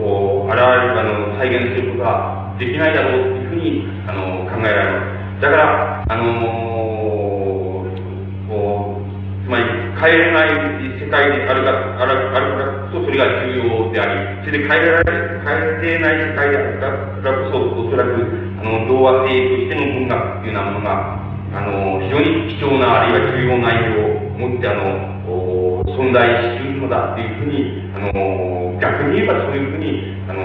[0.00, 5.42] こう、現れる、あの、再現することができないだろうというふうに、あの、考えられます。
[5.42, 6.69] だから、あのー、こう、
[9.50, 9.64] まり、
[9.98, 10.50] 変えれない
[10.94, 15.10] 世界であるか、あるあるからこそ、それが重要であり、それで変えられ、
[15.42, 21.18] 変えれない世界であるからこそ、おそらく、あの、童話性としての文学というようなものが、
[21.50, 25.10] あの、非常に貴重な、あるいは重要な意味を持って、あの、
[25.98, 26.22] 存在
[26.56, 30.40] するのだというふうに、あの、逆に言えばそういうふうに、あの、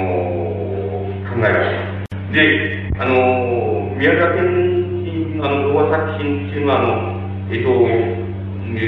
[1.29, 2.33] 考えられます。
[2.33, 4.75] で、あの、宮崎県
[5.45, 7.15] あの、童話作品っていうのは、あの、
[7.51, 8.24] えっと、
[8.73, 8.82] ね、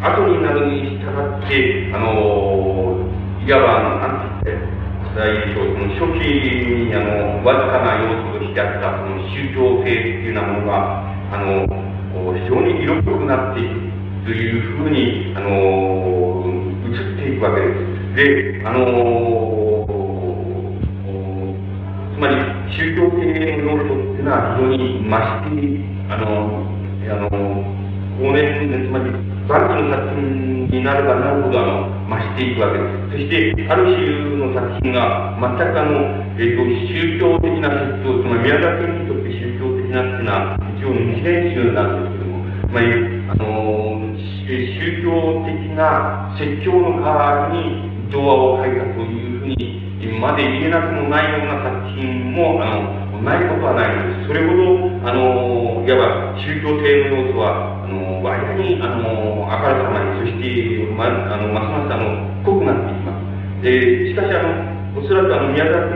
[0.00, 3.08] 後になるに従って、あの、
[3.46, 11.66] いわば、なんて言ったらいいでしょう、その初期に、あの、わずかな要素としてあった、その宗教性っていうようなものが、あの、
[12.34, 13.74] 非常に色濃くなっていく
[14.24, 15.50] というふうに、あの、
[16.86, 18.60] 映っていくわけです。
[18.60, 19.86] で、あの、
[22.16, 22.36] つまり
[22.72, 26.64] 宗教系の要素っていうのは非常に増してあの
[27.12, 27.75] あの
[28.16, 29.10] 後年でつまり
[29.48, 36.00] 万の作品になればなるほどあの増していくわけですそしてある種の作品が全くあの、
[36.36, 42.92] えーと、宗教的な説教つまり宮崎にとって宗教的なっていうのは一応二年集なんですけどもつまり
[43.28, 44.00] あの
[44.44, 49.86] 宗教的な説教の代わりに童話を書いたというふうに
[50.20, 54.28] まで言えなくもないような作品も、あの、ないことはないのです。
[54.28, 54.64] それほど、
[55.08, 63.62] あの、いわば宗教性の要素は、あの、割に、あの、明るさまに、そして、ま、あの、ますます、あの、濃くなっていきます。
[63.62, 65.94] で、しかし、あの、おそらく、あの、宮崎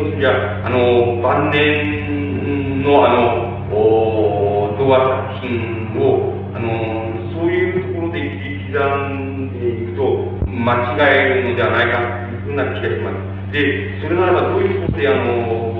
[0.00, 8.24] の筋は、あの、晩年の、あの、お童話作品を、あの、そういうところで
[8.72, 13.52] 刻んでいくと、間違えるのではないかというふうな気がします。
[13.52, 15.70] で、それならばどういうことで、あの、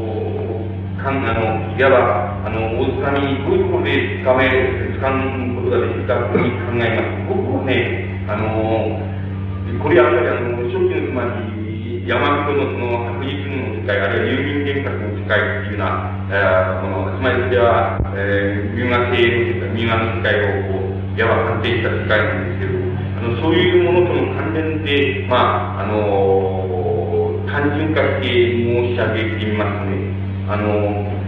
[1.03, 7.33] かんあのいわば、あの、大津波にどういうところで掴め、掴むことができるかというふうに考えます。
[7.33, 9.01] 僕はね、あの、
[9.83, 22.77] これやっぱりあの、初期のつまり、山人のその白日の世界、あるいは郵便原発の世界っていうのは、えー、そのつまりそれは、えー、民話系の世界、民話の世界をこう、いわば鑑定した世界なんですけど、
[23.16, 26.61] あのそういうものとの関連で、まあ、あのー
[27.51, 28.31] 単純化して
[28.62, 30.14] 申し上げてみますね。
[30.47, 31.20] あのー、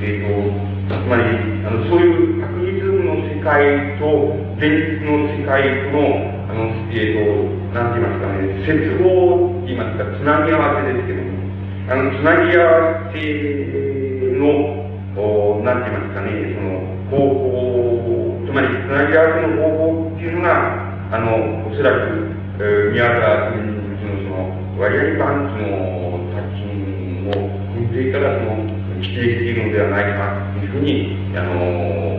[0.00, 1.22] えっ、ー、と、つまり、
[1.66, 2.43] あのそういう
[3.44, 6.00] 界と現実の世界との、
[6.48, 11.36] あの、えっ、ー、と、なんて言いますかね、接合って言いますか、つなぎ合わせですけども、
[11.84, 13.20] あの、つなぎ合わせ
[14.40, 14.80] の、
[15.14, 27.36] おなんて言いますかね、その、方法、つまり、つなぎ合わせの方法っていうのが、あの、おそらく、えー、宮沢君のその、割合版その作品を
[27.76, 28.56] 見ていたら、その、
[29.04, 32.13] 規定しているのではないかというふうに、あの、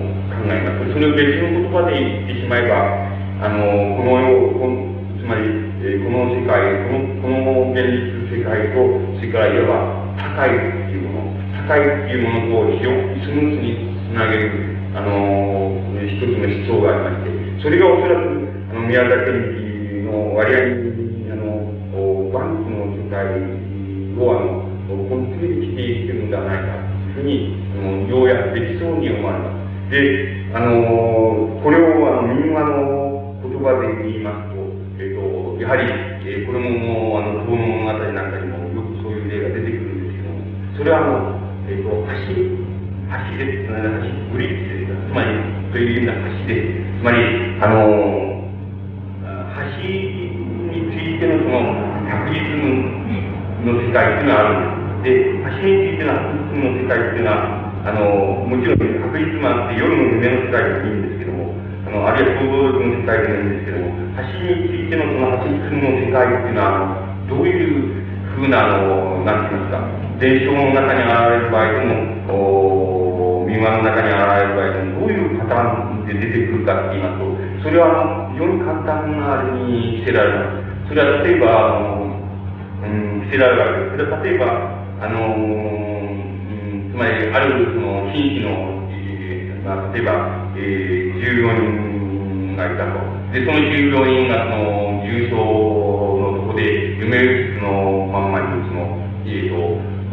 [0.46, 0.94] 考えます。
[0.94, 2.78] それを別の言葉で言ってしまえば、
[3.42, 4.46] あの、この世、
[5.18, 5.42] つまり、
[5.82, 8.86] えこの世界、この、この現実世界と、
[9.18, 11.34] それからいわば、高いっていうもの、
[11.66, 14.54] 高いっていうものと非常にスムーズにつなげる、
[14.94, 19.34] あの一つの思想がありまして、それがおそらく、あの、宮崎
[20.06, 21.74] の割合に、あの、
[22.30, 23.34] バンクの世界
[24.22, 24.62] を、あの、
[25.10, 29.65] コントロールしているんではないか、というふうに、あの、要約できそうに思われます。
[29.90, 34.58] で、あの、これを、あの、民話の言葉で言いますと、
[34.98, 35.86] えっ、ー、と、やはり、
[36.26, 40.42] えー、これももう、あの、遠の物語なんかにもよくそういう例が出てくるんですけども、
[40.78, 41.38] それはあの、
[41.70, 45.30] えっ、ー、と、橋、橋で、橋、ブリッジですか、つまり、
[45.70, 46.66] というような橋で、
[46.98, 47.22] つまり、
[47.62, 48.36] あの、
[49.56, 51.62] 橋についてのその、
[52.10, 52.58] 確実
[53.62, 55.30] の世界っていうのはあるんです。
[55.30, 57.55] で、橋についての確実の世界っていうのは、
[57.86, 61.54] あの、もちろん確率もあって夜の夢の世界でもいいんですけども、
[61.86, 66.98] あの、あるいは想像力の世界でもいいんですけども、橋についてのその橋君の世界っていうのは、
[67.30, 67.94] どういう
[68.34, 69.86] ふうな、あの、なんて言いますか、
[70.18, 80.90] 伝承の中に現れる場合でも、お民話の中に現れる場合でも、どういうパターンで出てくるかって言いますと、それは、非常に簡単なあれに着せられます。
[80.90, 82.02] それは例えば、あの、
[82.82, 84.10] うん、着せられるわけです。
[84.10, 84.74] それは例えば、
[85.06, 85.85] あの
[86.96, 93.04] つまり、あるその新規の、えー、まあ、例えば、えー、従業員がいたと。
[93.36, 98.96] で、その従業員がその重症のとこで、夢うつのまんまに、その、
[99.28, 99.60] えっ、ー、と、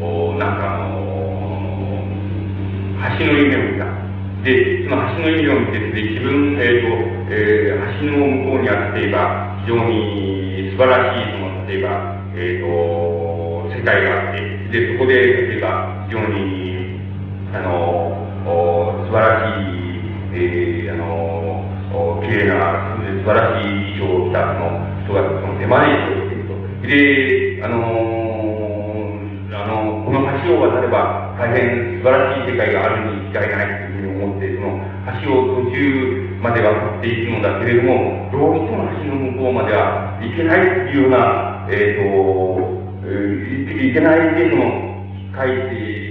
[0.02, 0.98] おなんかあの
[3.20, 3.86] 橋の夢を見た。
[4.42, 6.98] で、その橋の夢を見てで、自分、えっ、ー、と、
[7.30, 16.61] えー、橋の向こうにあっていば、非常に素晴らしい、その、例えば、えっ、ー、と、世界があって、で、そこで、例えば、非常に
[17.54, 18.16] あの、
[19.04, 19.76] 素晴らしい、
[20.32, 21.68] えー、あの、
[22.24, 26.56] 綺麗な、素晴らしい衣装を着たその人がその手招きをしていると。
[26.88, 27.76] で、あの
[29.52, 34.80] あの、この橋を渡れば大変素晴らしい世界があるに違いないというふうに思って、その
[35.20, 42.72] 橋を途中まで渡っていくのだけれども、どうしても橋の向こうまでは行けないというような、えっ、ー、と、
[43.84, 44.88] いけないでの、
[45.32, 46.01] 書いて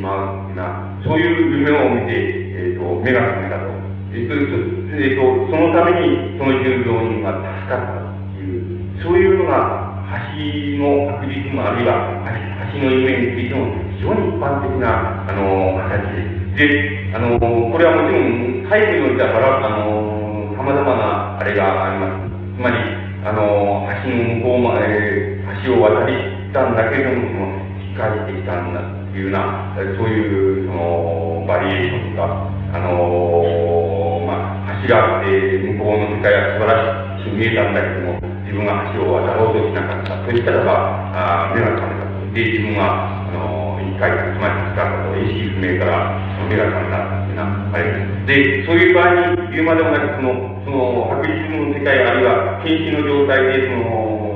[0.00, 3.70] まうな、そういう夢を見て、えっ、ー、と、目が覚めたと。
[4.12, 16.66] えっ、と、えっ、と、そのために、その従業員が助かったという、そういうのが、橋の確実もあるいは橋、橋の夢についても非常に一般的な、あの、形です。
[16.66, 22.30] で、あの、これはもちろん、細部においては、あの、様々なあれがあります。
[22.56, 22.76] つまり、
[23.22, 27.46] あの、橋の向こうまで、橋を渡りたんだけれども、その、
[27.86, 28.99] 引っ返してきたんだ。
[29.20, 35.28] いうな、そういう、その、バリエーションとか、あのー、まあ、橋があって、
[35.60, 40.24] 向こうの世界は素晴らしく見えたんだけども、自分が橋を渡ろうとしなかった。
[40.24, 42.32] としたらば、あ目が覚めたと。
[42.32, 46.16] で、自分は、あの、一回、つまり助かったと、意識不明から
[46.48, 54.29] 目が覚めたっていうな、あれで、そういう場合に言うまでもなく、その、その、白日の世界、あるいは、検視の状態で、その、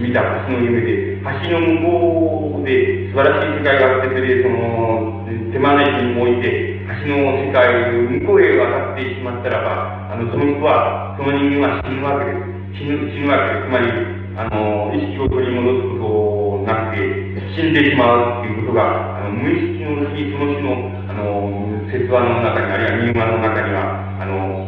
[0.00, 12.80] 見た橋の夢で、橋の向こうで素晴らしい世界があって、それその、手招きにおいて、橋の世界を向こうへ渡ってしまったらば、あの、その人は、その人間は死ぬわけです。
[12.80, 13.68] 死ぬ、死ぬわけです。
[13.68, 13.92] つまり、
[14.40, 17.04] あの、意識を取り戻すことなくて、
[17.52, 20.80] 死んでしまうっていうことが、あの、無意識のうちにその日の、
[21.12, 24.64] あの、説話の中に、あるいは民話の中には、あの、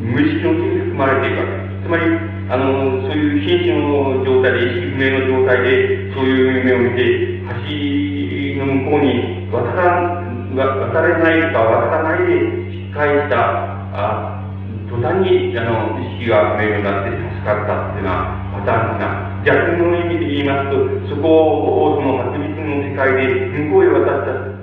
[0.00, 1.84] 無意識のうちに含まれているわけです。
[1.84, 10.22] つまり、あの、そういう瀕死の状態で、意識不明の状態で、そういう夢を見て、橋の向こうに渡ら、
[10.54, 12.38] 渡れないか渡らないで
[12.70, 14.42] 引っ返した、あ
[14.88, 20.70] 途端に、あの、意識が不明になって助かったっていうようなパターンな、逆の意味で言います。
[20.70, 24.56] と、そこを、その初日の世界で向こうへ渡っちゃ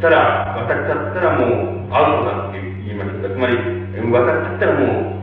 [0.00, 3.18] たら、渡っちゃったらもうアウトだって言います。
[3.18, 5.13] か、つまり、渡っちゃったらもう、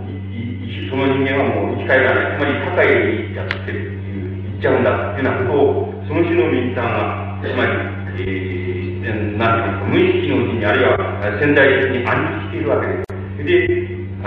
[0.91, 2.35] その人間はもう生き返らない。
[2.35, 7.71] つまり社会にやってるっていう、言っちゃうんだっていうようなことを、その種の民さんが、つまり、
[8.19, 10.99] えー、なんていうか、無意識のうちに、あるいは
[11.39, 13.07] 潜在的に暗示しているわけです。
[13.39, 13.71] で、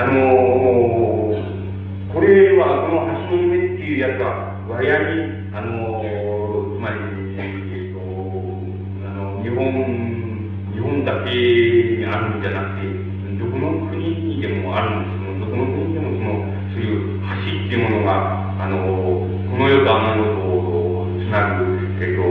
[0.00, 6.96] あのー、これは、この橋の夢っていうやつは、割合に、あのー、つまり、
[7.36, 8.00] えっ、ー、と、
[9.04, 9.60] あの、日本、
[10.72, 12.88] 日本だけにあるんじゃなくて、
[13.36, 15.13] どこの国にでもあるんです
[17.74, 18.78] いうものが、あの、
[19.50, 21.64] この世とあの世をつなぐ、
[22.00, 22.22] えっと、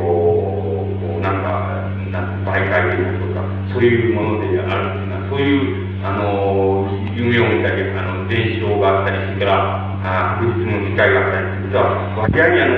[1.20, 11.84] なんか、なんか媒介というとか、そういうものであるっていうのは、そういう、あの、夢を見たり、あの、伝承があったり、それから、理解があったり、実は
[12.18, 12.76] 割合にあの、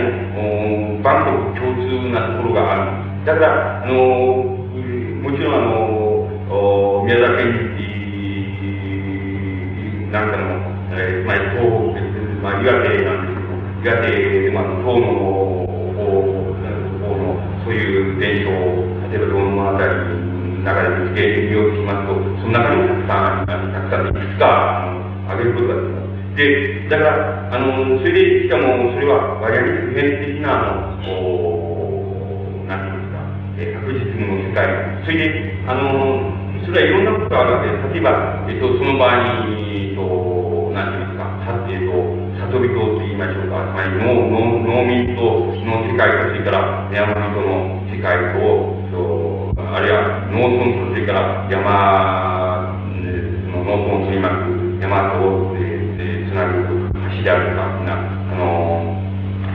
[1.01, 3.26] 万国共通なところがある。
[3.26, 3.93] だから、あの、
[5.22, 7.64] もちろんあの、宮崎県
[13.86, 15.69] ですけど、岩手、まあ、東の方
[17.13, 18.49] の、そういう伝承、
[19.09, 21.21] 例えばどのあたりの中で見つけ
[21.53, 24.49] ようとしますと、その中にもたくさん、あのたくさんいくつか、
[24.81, 26.36] あの、挙げることができます。
[26.36, 31.69] で、だから、あの、それで、しかも、それは割合に普遍的な、あの、こ
[32.65, 33.21] う、なんていうんですか、
[33.61, 34.65] え、確実の世界。
[35.05, 36.33] それで、あの、
[36.65, 54.51] それはいろんなことがあるわけで、例えば、えっと、その場合に、えっと、なんていうんですか、さえっと、里人と言いましょうか、つまり農農農民との世界と、それから山人の世界と、あるいは農村と、それから山、その農村と言います
[54.84, 58.84] 山と、つなる橋であるとか、な、あの、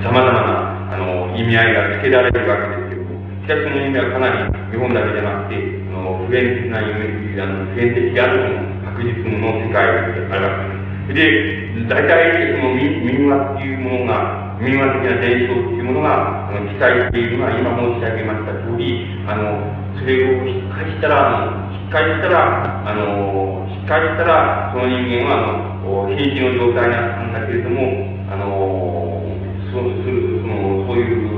[0.01, 8.57] 様々な、あの、意味合いが付けられるわけですけども、しかしその意味はかなり日本だけじゃなくて、あの、普遍的な意味、あの、普遍的である
[8.89, 9.85] 確実の世界
[10.17, 10.80] であるわけです。
[11.15, 19.59] で、大体、その民話っていうものが、民話的な伝承っていうものが、あの、記載しているのは、今申し上げました通り、あの、
[19.99, 29.25] それを引っかしたら、あの、引っかしたら、あの、引っかしたら、その人間は、あの、瀕死の状態にあったんだけれども、あの、
[29.73, 31.31] そうする、その、そういう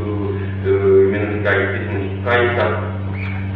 [1.09, 2.69] 夢の世界でその引っ返した。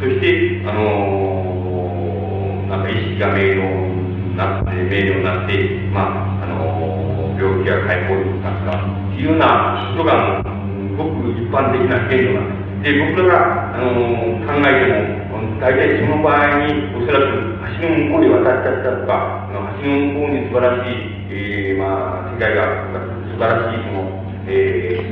[0.00, 3.95] そして、あの、なんか意識が明瞭
[4.36, 5.52] なって、明瞭になって、
[5.92, 10.56] まあ、あの、病気が解放になったというようなことが、
[10.96, 12.92] ごく一般的な限度なんです。
[12.92, 19.48] で、僕らが、あの、考えても、大体その場合に、おそらく橋の向こうに渡っちゃったとか、
[19.82, 25.02] 橋の向こうに素晴らしい、えー、まあ、世界があるとか、素晴らしいその、え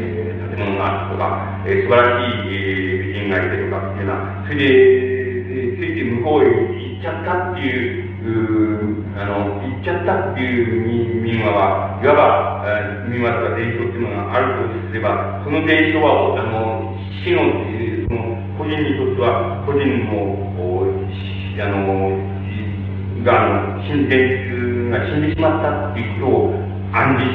[0.49, 12.65] ー、建物があるとか、えー、素晴らしい、えー、美人がいてとかっていうような、それで、えー、ついて向こうへ行っちゃったっていう、うあの、行っちゃったっていう民話は、いわば、
[13.09, 17.45] 民話とか伝承っていうのがあるとすれば、その伝承は、あの、死の、
[18.09, 20.41] その、個人にとっては、個人の、
[21.61, 22.17] あの、
[23.25, 24.17] が、死んで、
[24.91, 26.55] が死んでしまったっていうことを
[26.93, 27.29] 暗示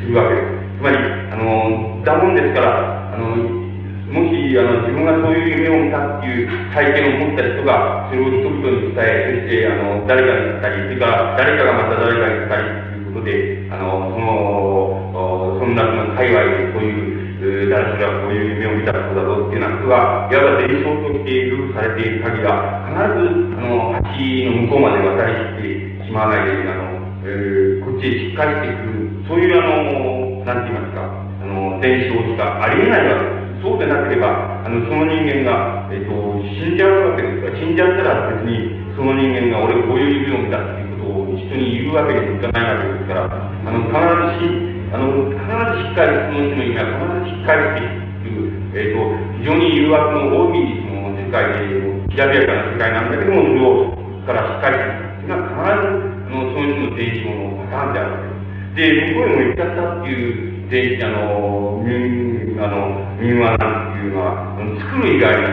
[0.00, 0.58] するわけです。
[0.78, 0.96] つまり、
[1.32, 3.67] あの、だもんですから、あの、
[4.08, 33.37] もし、あの、自分がそういう夢を見たっていう体験を持った人が、それを人々に伝え、そして、あの、誰かに言ったり、それから誰かがまた誰かに言ったりということで、あの、その、そんなその界隈でそういう誰それはこういう夢を見たことだぞっていうようなことが、いわば伝承としてルーされている限りは、必ず、あの、橋の向こうまで渡りきってしまわないで、あの、えー、こっちへしっかりしてくる、そういうあの、なんて言いますか、あの、伝承しかありえないわけです。
[33.62, 36.14] そうでなければ、あの、その人間が、えっ、ー、と、
[36.46, 49.04] 死んじゃうわけですから、死んじゃったら別に、その人間が俺こういう夢を見たっていうことを人に言うわけにいかないわけですから、あの、必ず死あの、必ずしっかりその人の意味は必ずしっかりっていう、えっ、ー、と、
[49.38, 53.98] 非常に誘惑の多いその世界で、きらびやかな世界なんだけども、それを
[54.28, 58.92] からしっかりするっていうのは必ず、あの、その人の伝承のパターンであるわけです。
[58.92, 65.48] で、向こうへも行っちゃったっていう伝、あの、民、あの、民話なんていうのは、作る以外の、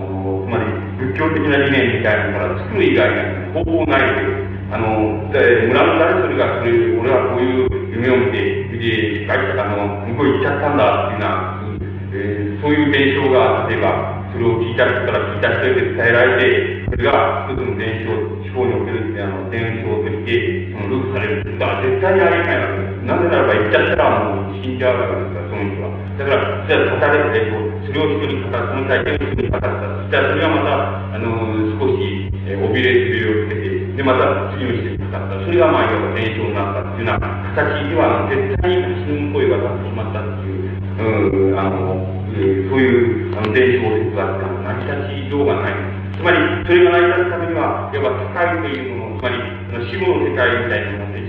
[0.00, 0.64] あの、つまり
[0.98, 4.44] 仏教的な理念みたいなのから作る以外に方法ないで。
[4.72, 11.60] あの、で村の誰それがそれ、俺はこういう夢を見て、で、帰ったあの、向こう行っちゃったんだっていうような、
[12.12, 22.93] えー、そういう伝承が、例えば、それを聞いた人から聞いた人で伝えられて、それが一つの伝承、地方におけるあの伝承として、そのループされるってことは絶対にありえないわけです。
[23.04, 25.92] なぜならば行っちゃったらもう死んじゃうわけですから、その人は。
[26.16, 27.52] だから、じゃあ語れて、
[27.84, 29.68] それを人に語る、その体験を人に語った。
[29.68, 30.72] そしたらそれがまた、
[31.12, 31.28] あの、
[31.76, 35.44] 少し、えー、怯れするようにて、で、また次の人にかかった。
[35.44, 42.00] それがまあ、いわば伝承になったっていうような形では、絶対に死ぬ声が立ってしまったっていう、うん、あの、
[42.32, 45.74] えー、そういうあの伝承説が成り立ちようがない。
[46.14, 49.36] つまり、それが成り立つためには、いわば世界というもの、つまり、
[49.90, 51.23] 死後の世界みたいなもので、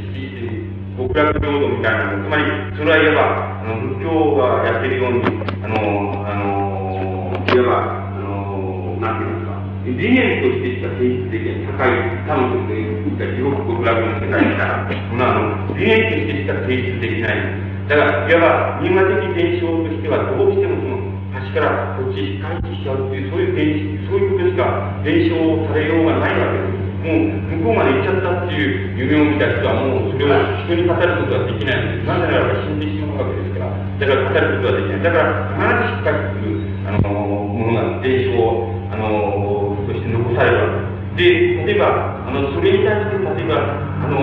[0.95, 5.27] 極楽浄土みたいな、つまり、それはいわば、あの、仏教がやってるように、
[5.59, 9.51] あの、あの、いわば、あの、なんていうの
[9.91, 15.35] 理念としてしか性質的に高い、多分というか、地獄極楽の世界みたいなもの、あ
[15.67, 17.43] の、理念としてしか性質できない。
[17.91, 25.35] だから、いわば、人間的現象としては、どうしてもその、端からこっち回帰しちゃうっていう、そういう現そういうことしか伝承
[25.67, 26.84] されようがないわけです。
[27.11, 27.29] う
[27.61, 32.07] 向こうまで行っちゃったっていう夢を見た人はもうそれを人に語ることはできないのです。
[32.07, 33.69] なぜならば死んでしまうわけですから。
[33.69, 35.03] だから語ることはできない。
[35.03, 40.95] だから必ずしっかりする、あの、ものが伝承を、あの、として残されるわけです。
[41.15, 41.31] で、
[41.63, 43.61] 例えば、あの、それに対して、例えば、
[44.03, 44.19] あの、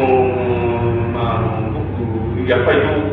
[1.14, 3.12] まあ、僕、やっぱりどう、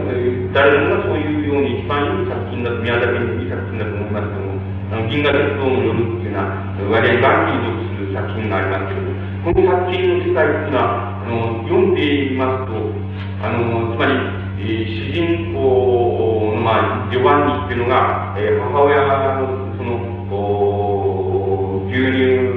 [0.52, 4.58] 誰もがそういうように一番いい作品だと、宮崎のいい作品だと思いますけども、
[4.92, 6.50] あの、銀河鉄道の夜っていうのは、
[6.90, 12.76] 割合バンキーとする作品がありますけども、この作品の世界っていうのは、あの、読んでいますと、
[13.40, 14.12] あの、つまり、
[14.60, 19.00] えー、主人公の、まあ、ジョバンニっていうのが、えー、母親
[19.40, 19.48] の、
[19.80, 19.96] その、
[21.88, 22.52] 牛乳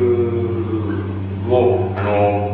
[1.55, 2.51] を、あの、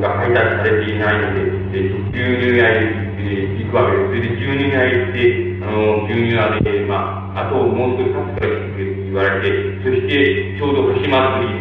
[0.00, 4.10] が配達されていないので、えー、牛乳屋へ、えー、行くわけです。
[4.10, 5.22] それで牛乳屋へ行って、
[5.62, 9.46] あの、牛乳屋で、まあ、あともう少し経つから来てくれと言われて、
[9.86, 11.57] そして、ちょうど星祭り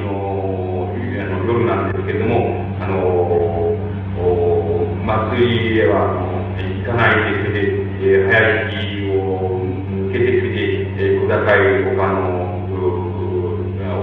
[5.98, 7.66] は、あの、行かないで、それ、
[8.02, 8.38] えー、早
[8.70, 10.54] いを抜けて、それ、
[10.98, 12.58] えー、小高い丘の、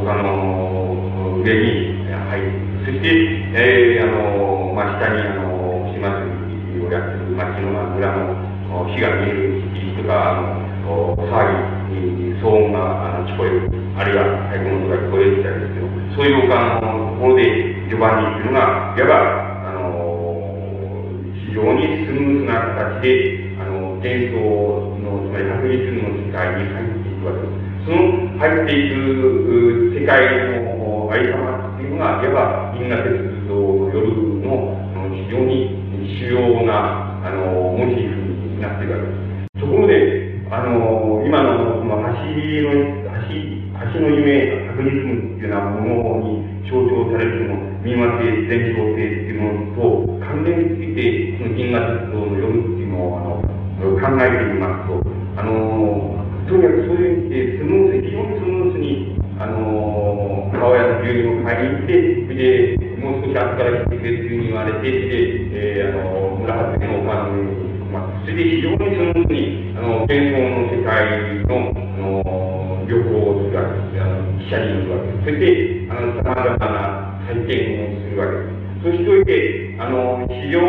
[0.02, 2.50] 丘の上に入る。
[2.84, 3.06] そして、
[3.54, 6.10] えー、あの、まあ、下に、あの、星祭
[6.74, 9.64] りをやってる町の村の火が見える
[9.96, 10.42] とか、あ
[10.84, 11.48] の、騒
[11.88, 13.70] ぎ、騒音があの聞こえる。
[13.96, 15.86] あるいは太鼓の音が聞こえるみたいですけど、
[16.16, 17.44] そういう他のところで
[17.88, 19.43] ジョバンニっていうのが、いわば、
[21.54, 27.86] 非常にスムーズな形で、あの、伝送の、つまり確実の世界に入っていくわけです。
[27.86, 30.18] その入っていく世界
[30.50, 34.02] のありさまっていうのが、いわば銀河鉄道の夜
[34.42, 34.82] の
[35.14, 35.78] 非常に
[36.18, 38.18] 主要な、あの、モチーフ
[38.50, 39.14] になっているわけで
[39.54, 39.60] す。
[39.60, 42.34] ところで、あの、今の、その橋
[42.66, 42.82] の、
[43.30, 43.54] 橋
[43.94, 44.43] 橋の夢、
[74.54, 75.24] 者、に乗るわけです。
[75.24, 78.84] そして、あの、様々な体験をするわけです。
[78.84, 80.60] そしておいて、あの、非常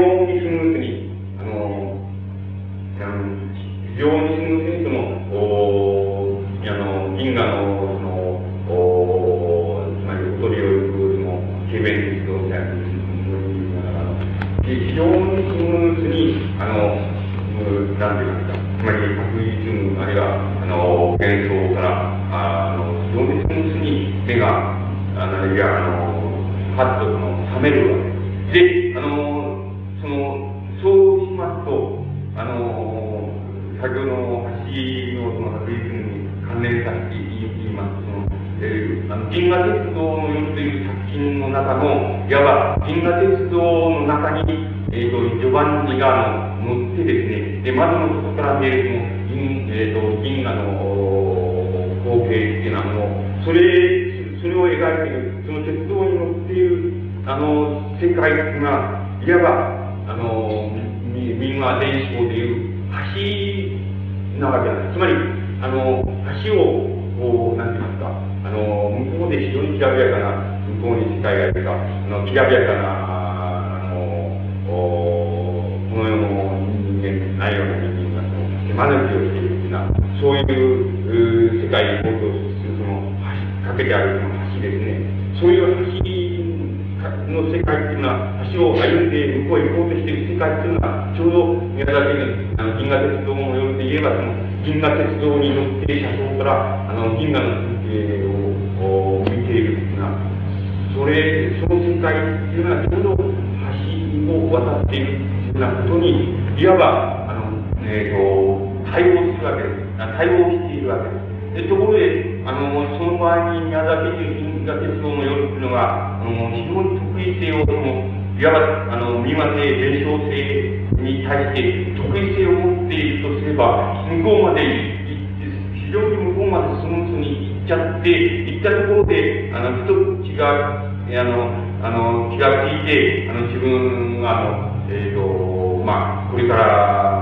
[108.95, 109.99] 対応するわけです。
[109.99, 111.67] 対応しているわけです。
[111.67, 118.07] でところで、あの、その場合に宮崎中銀河鉄道の夜というのが、あの、非常に得意性を、その、
[118.39, 128.09] いわば、あの、見ま性、伝承性に対して得意性を持っているとすれば、向こうまで行って、非常に向こうまでスムーズに行っちゃって、
[128.47, 131.51] 行ったところで、あの、ふと気が、あの、
[131.83, 137.14] あの、気がついて、あの、自分が、あの、えっ、ー、と、まあ、これから、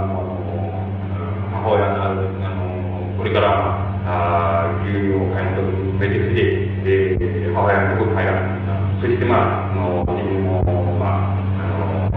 [1.64, 9.00] 母親のあのこれから、あ牛業界のとこに出てきて、母親のとこに入らん。
[9.00, 10.60] そして、まあ、あの自分も、
[11.00, 12.12] まあ、あの、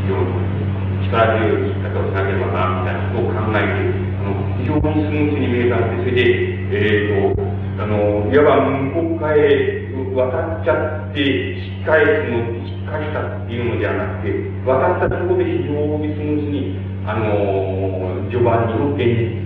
[0.00, 6.00] 非常に力強い生き方をしなければな、みたいなことを考えて、あの非常にスムーズに見えたんで。
[6.00, 6.24] それで、
[6.72, 9.84] えっ、ー、と、あの、いわば向こう側へ
[10.16, 14.32] 渡っちゃって、しっかりその、しっかりしたっていうのではなくて、
[14.64, 19.42] 渡ったところで非常にスムーズに、あの、ジョバンニの現実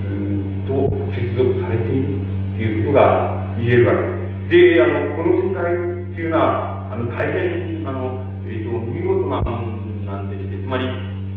[0.69, 0.85] と
[1.17, 4.05] 接続されているっていうことが言えるわけ
[4.53, 4.77] です。
[4.77, 10.85] で、あの、この世界っていうのは、あの、大変、あの、えっ、ー、と、見事なものなんでして、つまり、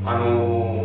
[0.03, 0.83] あの、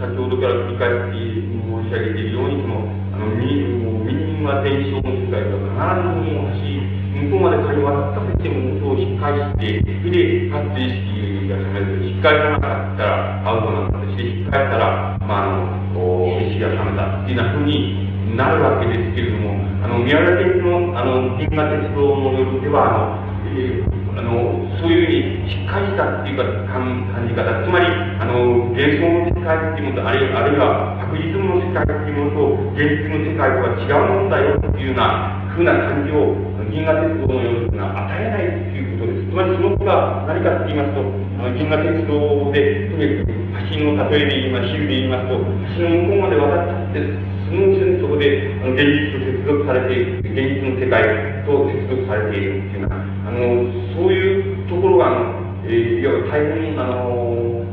[0.00, 6.80] 先ほどから繰り返し申し上げているように、その、あの、民は伝承の世界が必ずし
[7.16, 12.04] 向こうまで仮に渡ったとしても、そを引っ返して、それで、かつ意識が覚める。
[12.06, 27.84] 引っ返さなかったらアウトなんだとして、引っ返したら、まあ、あの、意識が覚めたっていうふうになるわけですけれども、あの、宮原県の、あの、銀河鉄道の夜では、あの、えーあの、そういうふうにしっかりしたっていうか感じ方、つまり、
[28.16, 36.32] あの、幻想の世界っていうものと、あるいは、あるいは、白日の世界っていうものと、現実の世界とは違うもんだよっていうような、ふうな感じを、
[36.72, 39.28] 銀河鉄道のような与えないっていうことです。
[39.28, 41.04] つまり、そのが何かって言いますと、
[41.36, 43.36] あの銀河鉄道で、とにかく、
[43.68, 45.36] 橋の例えで言います、比喩で言いますと、
[45.76, 57.66] 橋の向こうまで渡っちゃって、スムーズにそこで、あの、現実と接続されている、現実の世界と接続されているっていうような、あの、そういうところが、あの、えー、いわば大変、あの、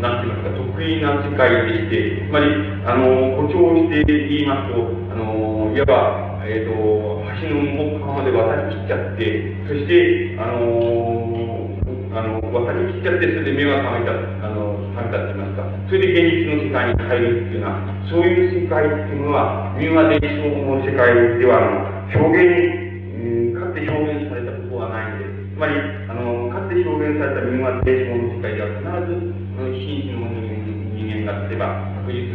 [0.00, 2.52] なんて言いますか、得意な世界でして、つまり、
[2.84, 11.39] あの、誇張して言いますと、あの、いわば、えっ、ー、と、橋の向こうまで渡りきっちゃって、そして、あの、
[12.10, 14.10] あの、渡りきっちゃって、それで目が覚めた、
[14.42, 25.54] あの、覚めたって言いますか、それで現実の世界に入るっていうような、そういう世界っていうのは、民話伝承の世界では、あの、表現、うん、かつて表現されたことはないんです。
[25.54, 25.78] つまり、
[26.10, 29.30] あの、かつて表現された民話伝承の世界では必ず、
[29.70, 32.34] 真摯の人間が例えば、確実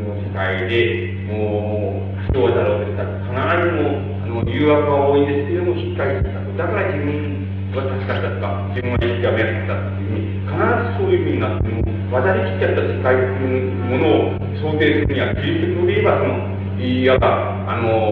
[0.00, 6.56] の世界で、もう、不幸だろうとしたら、必ずも、あの、誘惑は多いんですけども、しっかりしたと。
[6.56, 7.39] だから自分
[7.78, 16.34] は助かったとか、自分は意識が目立ったっていうふうに、必ずそういうふうになって、も渡りきっちゃった世界というものを想定するには、キリスト教で言えば、その、
[16.80, 18.10] いわば、あの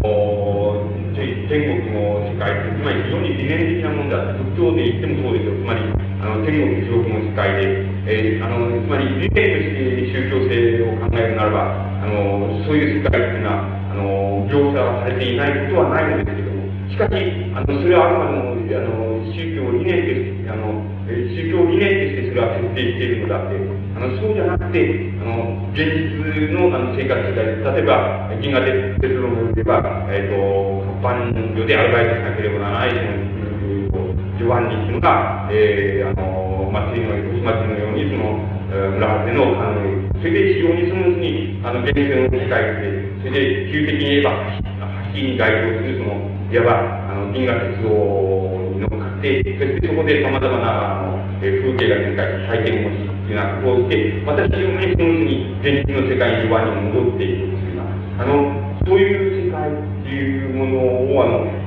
[1.48, 5.56] 天国の世界って、つまり非常に理念的なものだって、仏教で言ってもそうですよ。
[5.56, 5.80] つまり、
[6.20, 11.72] あの、天国地獄の世界で、えー、あの、つまり理念として宗教性を考えるならば、
[12.04, 17.16] あの、そういう世界っていうのは、あの、描写はされていないことはないのですけども、しかし、
[17.56, 23.56] あの、それはあくまでも、あの、宗教を理念として、あの、宗教理念としてそれは設定しているのだって、
[23.96, 39.82] あの、そうじゃなくて、あの、現実のあの生活世界、例えば、銀河鉄道のでは、えっ、ー、と、活版所でアルバイトしなければならない、その、ジョバンニっていうのが、えー、あの、祭りの、年祭りのように、その、村での、あの、
[40.18, 44.30] それで非常にスムーズに、あの、現実の世界で、それで、急的に言えば、
[45.14, 47.88] 橋に該当する、その、いわば、あの、銀河鉄道
[48.78, 61.58] に乗って、そしてそこで様々な、あの、えー、風景が展開、体験をし、いうようなことをして、また非常にスムーズに現実の世界に場に戻っていくというような、あの、そういう世界っていうものを、あの、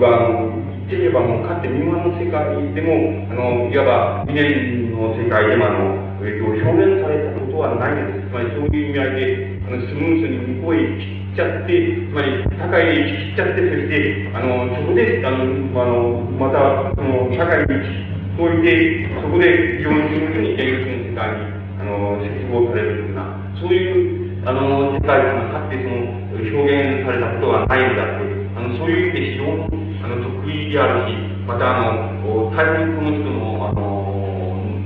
[0.00, 8.28] は、あの、言ってみればもうかつて民話の世界でも、あの、いわば理念の世界でも、あの、表現されたことはないんです。
[8.28, 11.72] つまりそういう意味合いで、あの、スムーズに向こうへ切っちゃって、
[12.04, 34.24] つまり、社会で切っちゃって、そして、あの、そこで、あの、あのまた、その、社会にそいて、そこで非常にスムーズに現実の世界に、あの、接合されるような、そういう、あの、世界がかつてその、表現されたことがないんだという、あの、そういう意味で非常に、あの、得意であるし、また、あの、大変この人の、あの、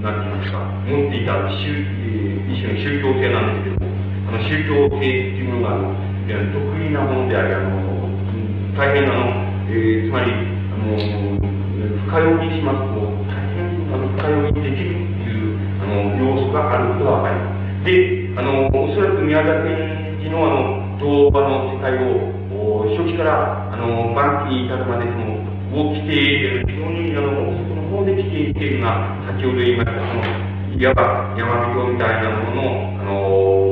[0.05, 1.99] なんて言いますか、持っていた宗、
[2.53, 3.78] 一種の宗教性なんですけど、
[4.33, 5.95] の、宗教性っていうものが、あの、
[6.53, 7.89] 得意なものであり、あの、
[8.77, 10.95] 大変あの、えー、つまり、あの、
[12.07, 17.85] 深読みしますと大変、あの、深読みできるという、あの、要素があることがわかります。
[17.85, 22.39] で、あの、おそらく宮田賢治のあの、童話の世界を、
[22.95, 25.43] 初期から、あの、晩期に至るまでその、
[25.75, 30.49] を規定している、非常に、あの、その方で規定しているのが、先ほど言いました、その、
[30.79, 33.68] いわば山人みたいなものの、あの、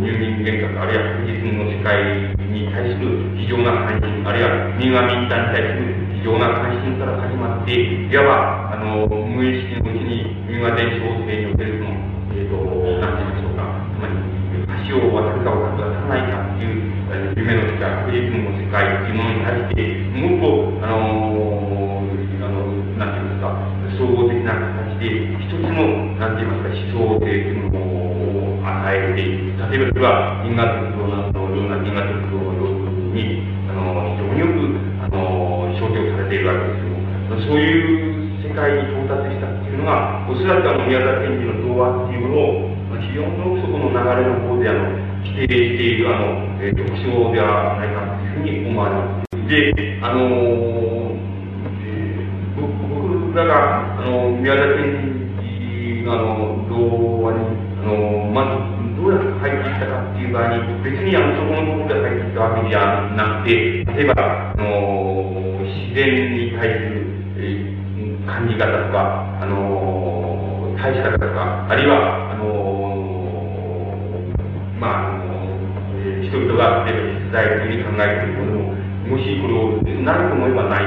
[0.00, 11.94] 入民原則、あるいは確実の世界に対する非常な関心、あるいは民話民間に対する非常な関心から始まって、いわば、あの、無意識のうちに民話伝承性におけるその、
[12.34, 12.56] えっ、ー、と、
[12.98, 14.14] なんて言いましょうか、つまり、
[14.88, 16.96] 橋を渡るか渡らないかっていう、
[17.36, 19.82] 夢の世界、確実の世界っていうものに対して、
[20.16, 22.02] もっと、あの
[22.42, 29.35] あの、なんて言いますか、総合的な形で、一つの、なんて言いますか、思想性というものを与えて、例え
[29.70, 34.62] 例えばそれは銀河鉄道の、ような銀河鉄道の様子に、あの、非常によく、
[35.02, 44.86] あの、象徴されているわけですけども、そういう世界に到達したっていうのが、おそらくあの、宮沢賢治の童話っていうものを、非常にそこの流れの方であの、
[45.26, 49.34] 規定しているあの、えー、特徴ではないかというふうに思われます。
[49.50, 51.18] で、あのー、
[51.82, 57.42] えー、僕らが、あの、宮田賢治のあの、童話に、
[57.82, 58.15] あの、
[60.36, 63.56] 場合に、別にあの、そこのところで入ったわけじゃなくて、
[63.96, 67.08] 例えば、あの、自然に対する、
[67.40, 72.44] えー、感じ方とか、あの、対し方とか、あるいは、あの、
[74.78, 75.24] まあ、の、
[76.04, 78.76] えー、人々が、例えば実在的に考えているものも、
[79.08, 80.84] もしこれを何と思えばない。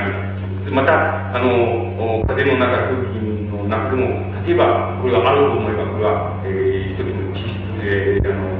[0.70, 3.18] また、あの、風の中、空気
[3.50, 4.06] の中でも、
[4.46, 8.59] 例えば、これがあると思えば、これは、えー、一つの地質、えー、あの、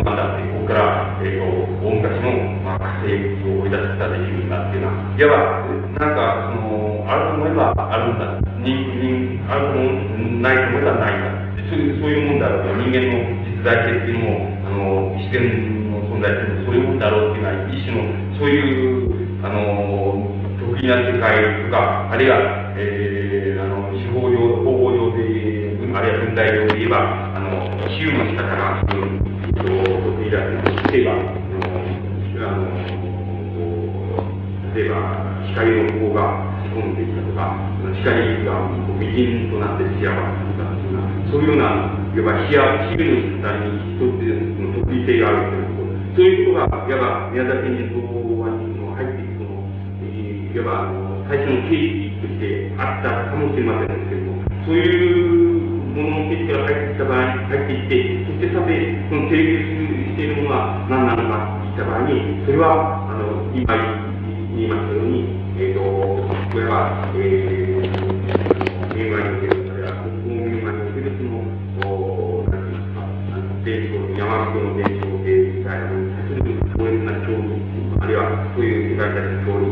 [0.00, 2.32] 思想なんだ、ここから、え、ー、と、大昔の、
[2.64, 3.12] まあ、火星
[3.44, 8.40] を追い出すことができるんだっていうのは、いわば、なんか、その、あると思えばあるんだ。
[8.64, 11.40] 人、人、あると思う、ないと思えばないんだ。
[11.68, 18.08] そういう、そういうもんだろうと人間の実在性っていうのも、あの、自然の存在っていうのもそういうもんだろうっていうのは、一種の、
[18.40, 20.24] そういう、あの、
[20.64, 29.29] 得意な世界とか、あるいは、えー、あの、司法上、方法上で、あるいは文体上で言えば、あの、比喩の仕方が、
[30.30, 32.70] うん、得意だと例えば、あの、
[34.74, 34.94] 例えば、
[35.50, 37.58] 光の方が仕込んできたとか、
[37.98, 38.70] 光が
[39.00, 40.14] 微塵となって幸せ
[40.46, 40.70] とか、
[41.32, 42.62] そういうような、いわば、視野、
[42.94, 44.22] 視野の下に一つ
[44.54, 45.98] の特異性があるということ。
[46.14, 47.98] そういうことが、いわば、宮田賢治と
[48.38, 49.66] はの入っていくその、
[50.54, 55.49] いわば、最初の定義としてあったかもしれませんけれども、そういう
[55.90, 58.70] ものの定義から入ってきた場合に、入っていって、そしてさて、
[59.10, 59.58] その定義
[60.10, 63.66] しているものは何なのかといった場合に、それは、あの、今
[64.54, 65.26] 言いましたように、
[65.58, 67.90] えっ、ー、と、これは、えー、
[68.94, 71.42] 映画におけるあるいは平和に向ける、その、
[72.46, 73.02] 何て言いますか、
[73.64, 77.58] 伝承山人の伝承系みたいなものに対する強烈な興味、
[77.98, 79.69] あるいはそういう世界的な興味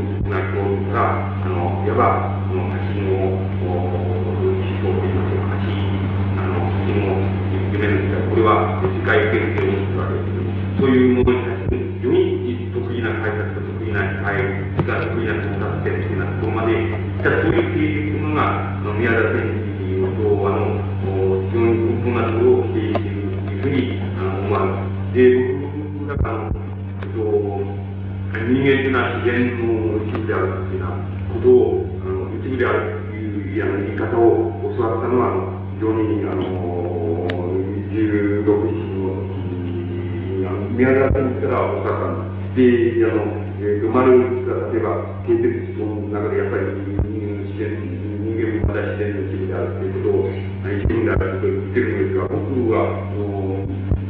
[46.28, 47.72] 中でやっぱり人間の自然、
[48.20, 53.08] 人間もまだ自然の一部であるということを、一部であると言ってるんですが、僕は、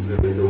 [0.09, 0.43] えっと、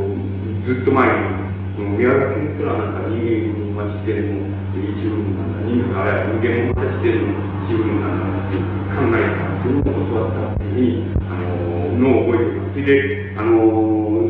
[0.64, 1.44] ずっと前に、
[1.78, 7.36] 宮崎県からなんか人間は自然の一部なんだ、人間あれ人間もまた自然の
[7.68, 12.72] 一部なんだって考えた、そういうのを教わったっていうふうに、あの、のを覚えてます。
[12.72, 13.52] それで、あの、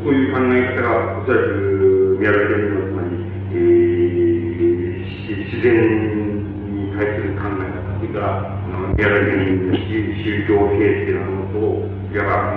[0.02, 3.14] そういう考え方が、おそらく宮崎県のつまり、
[3.54, 3.57] え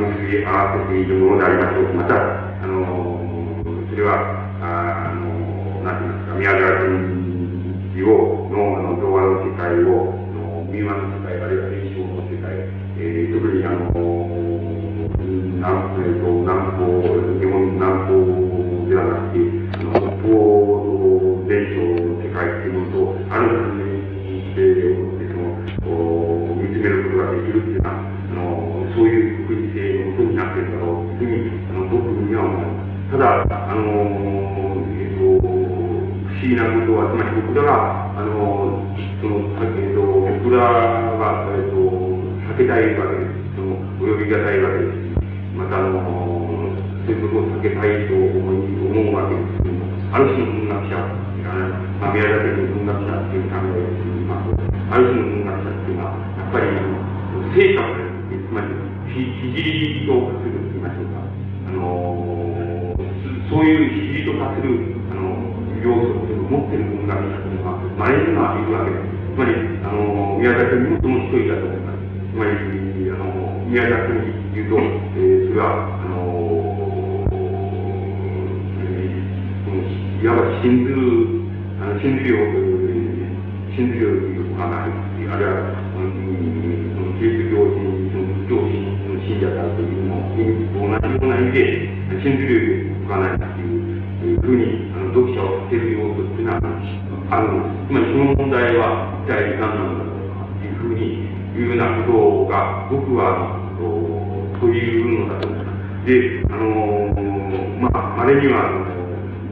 [0.02, 1.94] いわば結び合わせているものでありましょう。
[1.94, 2.41] また、
[52.82, 56.98] 文学者っていう考えをしますと、ある種の文学者っていうのは、やっぱりあの、
[57.54, 58.74] 成果を得るつまり、
[59.14, 61.22] ひ、ひじりと化すると言いましょうか。
[61.22, 62.82] あのー
[63.52, 65.36] そういう比率と化するあの
[65.84, 69.12] 要素を持っている文学者というのは、まれにはいるわけです。
[69.36, 69.52] つまり、
[69.84, 72.00] あの宮崎に最も一人だと思います。
[72.32, 72.56] つまり、
[73.12, 73.28] あの
[73.68, 76.32] 宮崎に言うと、えー、それは、あの
[80.62, 81.42] 信ずる、
[81.82, 82.71] あの、信ずるよ、
[83.76, 86.16] 信ずるよ、まあ、あるいは、うん、
[86.92, 90.36] その、キリスト教人、その、仏教人の信者であるというのも、
[90.76, 91.88] 同じような意味で、
[92.20, 96.60] 信ずるよ、がないっていうふうに、あの、読者をさせる要素っていうのは、
[97.32, 99.98] あの、つまりその問題は、一体何なん。
[99.98, 100.20] だろう
[100.60, 106.06] というふうに、いうようなことが、僕は、そういうのだと思います。
[106.06, 107.16] で、あの
[107.80, 108.86] まあ、まれには、あの、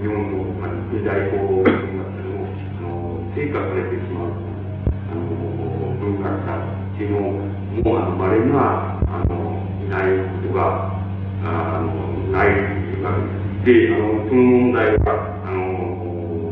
[0.02, 1.89] 日本の、まあ、近代法があ
[3.40, 4.36] の、成果されてしまう、
[5.12, 5.24] あの、
[5.96, 6.60] 文化さ
[6.94, 10.92] っていうのも、もう、あの、まれには、あの、ないことが、
[11.44, 11.88] あの、
[12.32, 12.60] ないと
[12.92, 13.16] いうか、
[13.64, 15.60] で、あの、その問題は、あの、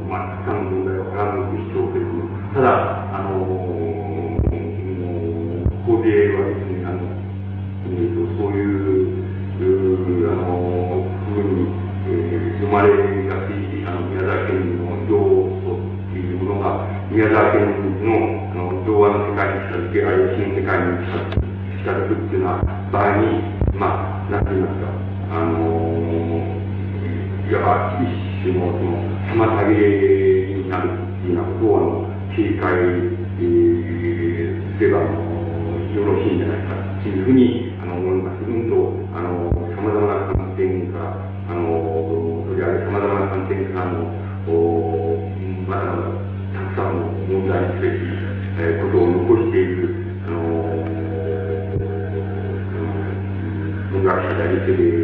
[0.08, 2.24] まあ、たくさんの問題を絡む必要けども、
[2.54, 2.72] ただ、
[3.12, 3.44] あの、
[5.84, 7.04] ここではですね、あの、
[7.84, 9.28] えーと、そういう、
[9.60, 11.68] うあの、ふうに、
[12.08, 13.27] えー、生まれ
[17.58, 18.14] 宮沢賢治の、
[18.52, 21.02] あの、童話の世界に近づけ、あるいは新世界に
[21.82, 23.42] 近づくっていうのは、場合に、
[23.74, 25.58] まあ、なんて言いますか、あの
[27.48, 28.08] いわば一
[28.44, 28.96] 種のその
[29.32, 32.64] 妨げになるっていうようなことをあの警戒、
[33.40, 35.18] えー、すればあの
[35.96, 38.44] よろしいんじゃないかというふうにあの思います。
[38.44, 38.76] うんと
[39.16, 41.16] あの様々な観点から
[41.50, 44.27] あのそれは様々な観点からあの
[47.78, 47.94] 問題すべき、
[48.60, 50.98] えー、ことを残しているあのー
[53.90, 54.97] 文学者であり